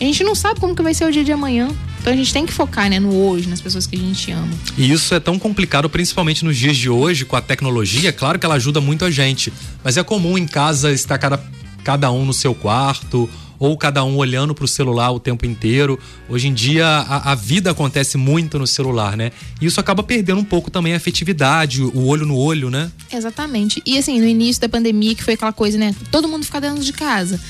A 0.00 0.04
gente 0.04 0.24
não 0.24 0.34
sabe 0.34 0.58
como 0.58 0.74
que 0.74 0.82
vai 0.82 0.94
ser 0.94 1.04
o 1.04 1.12
dia 1.12 1.22
de 1.22 1.30
amanhã. 1.30 1.68
Então 2.00 2.12
a 2.12 2.16
gente 2.16 2.32
tem 2.32 2.44
que 2.44 2.52
focar, 2.52 2.90
né, 2.90 2.98
no 2.98 3.14
hoje, 3.14 3.48
nas 3.48 3.60
pessoas 3.60 3.86
que 3.86 3.94
a 3.94 3.98
gente 3.98 4.32
ama. 4.32 4.48
E 4.76 4.90
isso 4.90 5.14
é 5.14 5.20
tão 5.20 5.38
complicado, 5.38 5.88
principalmente 5.88 6.44
nos 6.44 6.56
dias 6.56 6.76
de 6.76 6.90
hoje, 6.90 7.24
com 7.24 7.36
a 7.36 7.40
tecnologia. 7.40 8.08
É 8.08 8.12
claro 8.12 8.40
que 8.40 8.44
ela 8.44 8.56
ajuda 8.56 8.80
muito 8.80 9.04
a 9.04 9.10
gente, 9.10 9.52
mas 9.84 9.96
é 9.96 10.02
comum 10.02 10.36
em 10.36 10.44
casa 10.44 10.90
estar 10.90 11.16
cada, 11.18 11.40
cada 11.84 12.10
um 12.10 12.24
no 12.24 12.32
seu 12.32 12.56
quarto 12.56 13.30
ou 13.62 13.76
cada 13.76 14.02
um 14.02 14.16
olhando 14.16 14.56
pro 14.56 14.66
celular 14.66 15.12
o 15.12 15.20
tempo 15.20 15.46
inteiro. 15.46 15.96
Hoje 16.28 16.48
em 16.48 16.52
dia 16.52 16.84
a, 16.84 17.30
a 17.30 17.34
vida 17.36 17.70
acontece 17.70 18.18
muito 18.18 18.58
no 18.58 18.66
celular, 18.66 19.16
né? 19.16 19.30
E 19.60 19.66
isso 19.66 19.78
acaba 19.78 20.02
perdendo 20.02 20.40
um 20.40 20.44
pouco 20.44 20.68
também 20.68 20.94
a 20.94 20.96
afetividade, 20.96 21.80
o 21.80 22.06
olho 22.06 22.26
no 22.26 22.36
olho, 22.36 22.70
né? 22.70 22.90
Exatamente. 23.12 23.80
E 23.86 23.96
assim, 23.96 24.18
no 24.18 24.26
início 24.26 24.60
da 24.60 24.68
pandemia, 24.68 25.14
que 25.14 25.22
foi 25.22 25.34
aquela 25.34 25.52
coisa, 25.52 25.78
né? 25.78 25.94
Todo 26.10 26.26
mundo 26.26 26.44
ficar 26.44 26.58
dentro 26.58 26.82
de 26.82 26.92
casa. 26.92 27.40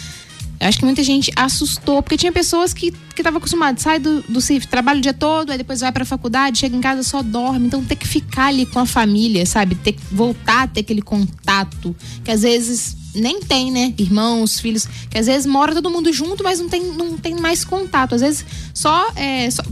Acho 0.61 0.79
que 0.79 0.85
muita 0.85 1.03
gente 1.03 1.33
assustou, 1.35 2.03
porque 2.03 2.19
tinha 2.19 2.31
pessoas 2.31 2.75
que 2.75 2.93
estavam 3.17 3.39
acostumadas, 3.39 3.83
sai 3.83 3.99
do, 3.99 4.21
do 4.29 4.41
serviço, 4.41 4.69
trabalha 4.69 4.99
o 4.99 5.03
dia 5.03 5.15
todo, 5.15 5.51
aí 5.51 5.57
depois 5.57 5.81
vai 5.81 5.91
pra 5.91 6.05
faculdade, 6.05 6.59
chega 6.59 6.77
em 6.77 6.81
casa 6.83 7.03
só 7.03 7.23
dorme. 7.23 7.69
Então 7.69 7.83
ter 7.83 7.97
que 7.97 8.07
ficar 8.07 8.49
ali 8.49 8.67
com 8.67 8.79
a 8.79 8.85
família, 8.85 9.47
sabe? 9.47 9.77
Ter 9.77 9.97
voltar 10.11 10.65
a 10.65 10.67
ter 10.67 10.81
aquele 10.81 11.01
contato, 11.01 11.97
que 12.23 12.31
às 12.31 12.43
vezes 12.43 13.02
nem 13.15 13.41
tem, 13.41 13.71
né? 13.71 13.95
Irmãos, 13.99 14.61
filhos, 14.61 14.87
que 15.11 15.19
às 15.19 15.27
vezes 15.27 15.47
mora 15.47 15.75
todo 15.75 15.91
mundo 15.91 16.13
junto, 16.13 16.43
mas 16.43 16.59
não 16.59 16.69
tem, 16.69 16.83
não 16.93 17.17
tem 17.17 17.35
mais 17.37 17.65
contato. 17.65 18.15
Às 18.15 18.21
vezes 18.21 18.45
só, 18.75 19.11
é, 19.17 19.51
só 19.51 19.63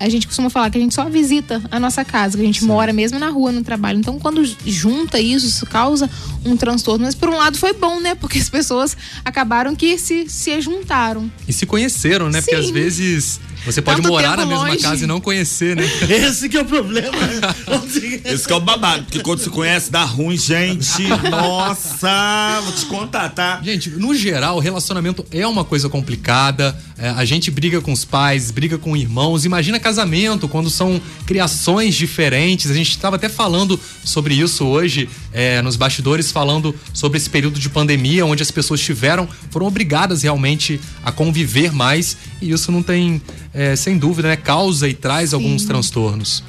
a 0.00 0.08
gente 0.08 0.26
costuma 0.26 0.48
falar 0.48 0.70
que 0.70 0.78
a 0.78 0.80
gente 0.80 0.94
só 0.94 1.08
visita 1.08 1.60
a 1.70 1.80
nossa 1.80 2.04
casa, 2.04 2.36
que 2.36 2.42
a 2.42 2.46
gente 2.46 2.64
mora 2.64 2.92
mesmo 2.92 3.18
na 3.18 3.30
rua, 3.30 3.50
no 3.50 3.64
trabalho. 3.64 3.98
Então, 3.98 4.18
quando 4.18 4.44
junta 4.64 5.18
isso, 5.18 5.46
isso 5.46 5.66
causa 5.66 6.08
um 6.44 6.56
transtorno. 6.56 7.04
Mas 7.04 7.14
por 7.14 7.28
um 7.28 7.36
lado 7.36 7.58
foi 7.58 7.72
bom, 7.72 7.98
né? 8.00 8.14
Porque 8.14 8.38
as 8.38 8.48
pessoas 8.48 8.96
acabaram 9.24 9.74
que 9.74 9.98
se, 9.98 10.28
se 10.28 10.60
juntaram. 10.60 11.30
E 11.48 11.52
se 11.52 11.66
conheceram, 11.66 12.30
né? 12.30 12.40
Porque 12.40 12.56
Sim. 12.56 12.62
às 12.62 12.70
vezes 12.70 13.40
você 13.64 13.82
pode 13.82 14.02
Tanto 14.02 14.08
morar 14.08 14.36
na 14.36 14.46
mesma 14.46 14.68
longe. 14.68 14.82
casa 14.82 15.04
e 15.04 15.06
não 15.06 15.20
conhecer, 15.20 15.76
né? 15.76 15.84
Esse 16.08 16.48
que 16.48 16.56
é 16.56 16.62
o 16.62 16.64
problema. 16.64 17.16
Esse 18.24 18.46
que 18.46 18.52
é 18.52 18.56
o 18.56 18.60
babado, 18.60 19.04
porque 19.04 19.20
quando 19.20 19.40
se 19.40 19.50
conhece 19.50 19.90
dá 19.90 20.04
ruim, 20.04 20.36
gente. 20.36 21.02
Nossa, 21.30 22.60
vou 22.62 22.72
te 22.72 22.86
contar, 22.86 23.28
tá? 23.30 23.60
Gente, 23.62 23.90
no 23.90 24.14
geral, 24.14 24.56
o 24.56 24.60
relacionamento 24.60 25.24
é 25.30 25.46
uma 25.46 25.64
coisa 25.64 25.88
complicada. 25.88 26.76
É, 26.96 27.10
a 27.10 27.24
gente 27.24 27.50
briga 27.50 27.80
com 27.80 27.92
os 27.92 28.04
pais, 28.04 28.50
briga 28.50 28.78
com 28.78 28.96
irmãos. 28.96 29.44
Imagina 29.44 29.78
casamento, 29.78 30.48
quando 30.48 30.70
são 30.70 31.00
criações 31.26 31.94
diferentes. 31.94 32.70
A 32.70 32.74
gente 32.74 32.90
estava 32.90 33.16
até 33.16 33.28
falando 33.28 33.78
sobre 34.04 34.34
isso 34.34 34.64
hoje, 34.64 35.08
é, 35.32 35.60
nos 35.62 35.76
bastidores, 35.76 36.32
falando 36.32 36.74
sobre 36.92 37.18
esse 37.18 37.28
período 37.28 37.58
de 37.58 37.68
pandemia, 37.68 38.24
onde 38.24 38.42
as 38.42 38.50
pessoas 38.50 38.80
tiveram, 38.80 39.28
foram 39.50 39.66
obrigadas 39.66 40.22
realmente 40.22 40.80
a 41.04 41.12
conviver 41.12 41.72
mais. 41.72 42.16
E 42.40 42.50
isso 42.50 42.72
não 42.72 42.82
tem, 42.82 43.20
é, 43.52 43.76
sem 43.76 43.98
dúvida, 43.98 44.28
né, 44.28 44.36
causa 44.36 44.88
e 44.88 44.94
traz 44.94 45.34
alguns 45.34 45.64
transtornos. 45.64 46.42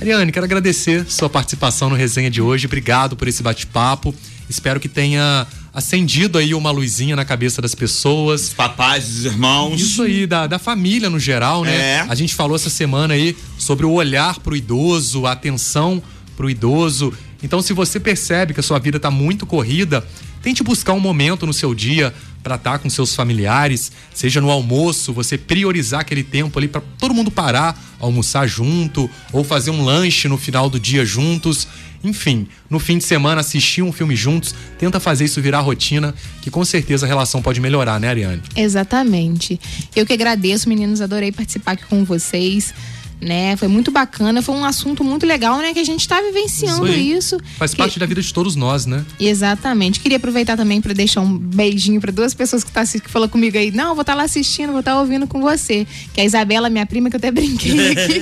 Ariane, 0.00 0.30
quero 0.30 0.44
agradecer 0.44 1.04
sua 1.08 1.28
participação 1.28 1.90
no 1.90 1.96
resenha 1.96 2.30
de 2.30 2.40
hoje. 2.40 2.66
Obrigado 2.66 3.16
por 3.16 3.26
esse 3.26 3.42
bate-papo. 3.42 4.14
Espero 4.48 4.78
que 4.78 4.88
tenha 4.88 5.46
acendido 5.74 6.38
aí 6.38 6.54
uma 6.54 6.70
luzinha 6.70 7.14
na 7.14 7.24
cabeça 7.24 7.60
das 7.60 7.74
pessoas. 7.74 8.42
Os 8.42 8.54
papais, 8.54 9.08
os 9.08 9.24
irmãos. 9.24 9.80
Isso 9.80 10.02
aí, 10.02 10.26
da, 10.26 10.46
da 10.46 10.58
família 10.58 11.10
no 11.10 11.18
geral, 11.18 11.64
né? 11.64 11.76
É. 11.76 12.06
A 12.08 12.14
gente 12.14 12.34
falou 12.34 12.56
essa 12.56 12.70
semana 12.70 13.14
aí 13.14 13.36
sobre 13.58 13.84
o 13.84 13.92
olhar 13.92 14.38
pro 14.38 14.56
idoso, 14.56 15.26
a 15.26 15.32
atenção 15.32 16.02
pro 16.36 16.48
idoso. 16.48 17.12
Então, 17.42 17.62
se 17.62 17.72
você 17.72 18.00
percebe 18.00 18.52
que 18.52 18.60
a 18.60 18.62
sua 18.62 18.78
vida 18.78 18.98
tá 18.98 19.10
muito 19.10 19.46
corrida, 19.46 20.04
tente 20.42 20.62
buscar 20.62 20.92
um 20.92 21.00
momento 21.00 21.46
no 21.46 21.52
seu 21.52 21.74
dia 21.74 22.12
para 22.42 22.56
estar 22.56 22.78
com 22.78 22.88
seus 22.88 23.14
familiares, 23.14 23.92
seja 24.14 24.40
no 24.40 24.50
almoço, 24.50 25.12
você 25.12 25.36
priorizar 25.36 26.00
aquele 26.00 26.22
tempo 26.22 26.58
ali 26.58 26.66
para 26.66 26.80
todo 26.98 27.14
mundo 27.14 27.30
parar, 27.30 27.78
almoçar 28.00 28.46
junto, 28.46 29.08
ou 29.32 29.44
fazer 29.44 29.70
um 29.70 29.84
lanche 29.84 30.28
no 30.28 30.38
final 30.38 30.70
do 30.70 30.80
dia 30.80 31.04
juntos. 31.04 31.68
Enfim, 32.02 32.46
no 32.70 32.78
fim 32.78 32.98
de 32.98 33.04
semana 33.04 33.40
assistir 33.40 33.82
um 33.82 33.92
filme 33.92 34.14
juntos, 34.14 34.54
tenta 34.78 35.00
fazer 35.00 35.24
isso 35.24 35.42
virar 35.42 35.60
rotina, 35.60 36.14
que 36.40 36.50
com 36.50 36.64
certeza 36.64 37.06
a 37.06 37.08
relação 37.08 37.42
pode 37.42 37.60
melhorar, 37.60 37.98
né, 37.98 38.08
Ariane? 38.08 38.42
Exatamente. 38.54 39.60
Eu 39.94 40.06
que 40.06 40.12
agradeço, 40.12 40.68
meninos, 40.68 41.00
adorei 41.00 41.32
participar 41.32 41.72
aqui 41.72 41.84
com 41.86 42.04
vocês. 42.04 42.72
Né, 43.20 43.56
foi 43.56 43.66
muito 43.66 43.90
bacana, 43.90 44.40
foi 44.40 44.54
um 44.54 44.64
assunto 44.64 45.02
muito 45.02 45.26
legal, 45.26 45.58
né? 45.58 45.72
Que 45.74 45.80
a 45.80 45.84
gente 45.84 46.06
tá 46.06 46.20
vivenciando 46.20 46.86
Isso 46.86 46.98
isso. 47.36 47.40
Faz 47.58 47.72
Que- 47.72 47.76
parte 47.78 47.98
da 47.98 48.06
vida 48.06 48.22
de 48.22 48.32
todos 48.32 48.54
nós, 48.54 48.86
né? 48.86 49.04
Exatamente. 49.18 49.98
Queria 49.98 50.18
aproveitar 50.18 50.56
também 50.56 50.80
para 50.80 50.92
deixar 50.94 51.20
um 51.22 51.36
beijinho 51.36 52.00
para 52.00 52.12
duas 52.12 52.32
pessoas 52.32 52.62
que, 52.62 52.70
tá, 52.70 52.84
que 52.86 53.10
falou 53.10 53.28
comigo 53.28 53.58
aí. 53.58 53.72
Não, 53.72 53.94
vou 53.94 54.02
estar 54.02 54.14
lá 54.14 54.22
assistindo, 54.22 54.70
vou 54.70 54.80
estar 54.80 55.00
ouvindo 55.00 55.26
com 55.26 55.40
você. 55.40 55.84
Que 56.14 56.20
é 56.20 56.22
a 56.22 56.26
Isabela, 56.26 56.70
minha 56.70 56.86
prima, 56.86 57.10
que 57.10 57.16
eu 57.16 57.18
até 57.18 57.32
brinquei 57.32 57.90
aqui. 57.90 58.20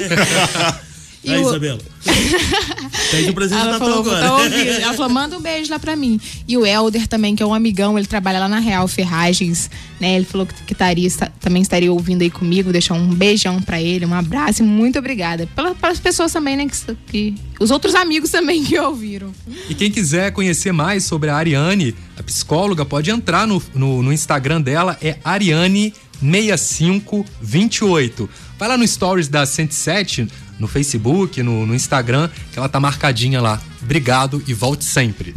E 1.27 1.35
Aí, 1.35 1.43
o- 1.43 1.49
Isabela. 1.49 1.79
Pede 3.11 3.31
o 3.31 3.35
presente 3.35 3.59
de 3.59 3.63
ela 3.69 3.73
Natal 3.73 3.89
falou, 3.89 4.01
agora. 4.01 4.21
tá 4.27 4.37
ouvindo. 4.37 4.69
Ela 4.71 4.95
falou, 4.95 5.11
manda 5.13 5.37
um 5.37 5.41
beijo 5.41 5.71
lá 5.71 5.79
pra 5.79 5.95
mim. 5.97 6.19
E 6.47 6.57
o 6.57 6.65
Helder 6.65 7.07
também, 7.09 7.35
que 7.37 7.43
é 7.43 7.47
um 7.47 7.53
amigão, 7.55 7.99
ele 7.99 8.07
trabalha 8.07 8.39
lá 8.39 8.49
na 8.49 8.59
Real 8.61 8.87
Ferragens, 8.89 9.69
né? 10.01 10.15
Ele 10.17 10.25
falou 10.25 10.47
que, 10.47 10.73
estaria, 10.73 11.07
está- 11.07 11.31
também 11.41 11.61
estaria 11.63 11.93
ouvindo 11.93 12.23
aí 12.23 12.31
comigo, 12.31 12.73
deixar 12.73 12.95
um 12.95 13.07
beijão 13.09 13.61
pra 13.61 13.81
ele, 13.83 14.07
um 14.07 14.15
abraço 14.15 14.63
e 14.63 14.67
muito 14.67 14.99
obrigada. 14.99 15.47
Pela, 15.55 15.75
pelas 15.75 15.99
pessoas 16.01 16.33
também, 16.33 16.57
né? 16.57 16.67
Que, 16.69 16.97
que- 17.07 17.35
os 17.59 17.71
outros 17.71 17.95
amigos 17.95 18.31
também 18.31 18.63
que 18.65 18.79
ouviram. 18.79 19.33
E 19.69 19.75
quem 19.75 19.91
quiser 19.91 20.31
conhecer 20.33 20.73
mais 20.73 21.05
sobre 21.05 21.29
a 21.31 21.37
Ariane, 21.37 21.95
a 22.19 22.23
psicóloga, 22.23 22.85
pode 22.85 23.11
entrar 23.11 23.47
no, 23.47 23.63
no, 23.75 24.03
no 24.03 24.13
Instagram 24.13 24.61
dela, 24.61 24.97
é 25.03 25.17
Ariane 25.25 25.93
6528. 26.21 28.29
Vai 28.59 28.69
lá 28.69 28.77
no 28.77 28.87
Stories 28.87 29.29
da 29.29 29.45
107, 29.45 30.29
no 30.59 30.67
Facebook, 30.67 31.43
no, 31.43 31.67
no 31.67 31.75
Instagram, 31.75 32.31
que 32.53 32.59
ela 32.59 32.69
tá 32.69 32.81
marcadinha 32.81 33.41
lá. 33.41 33.61
Obrigado 33.83 34.43
e 34.47 34.55
volte 34.55 34.85
sempre. 34.85 35.35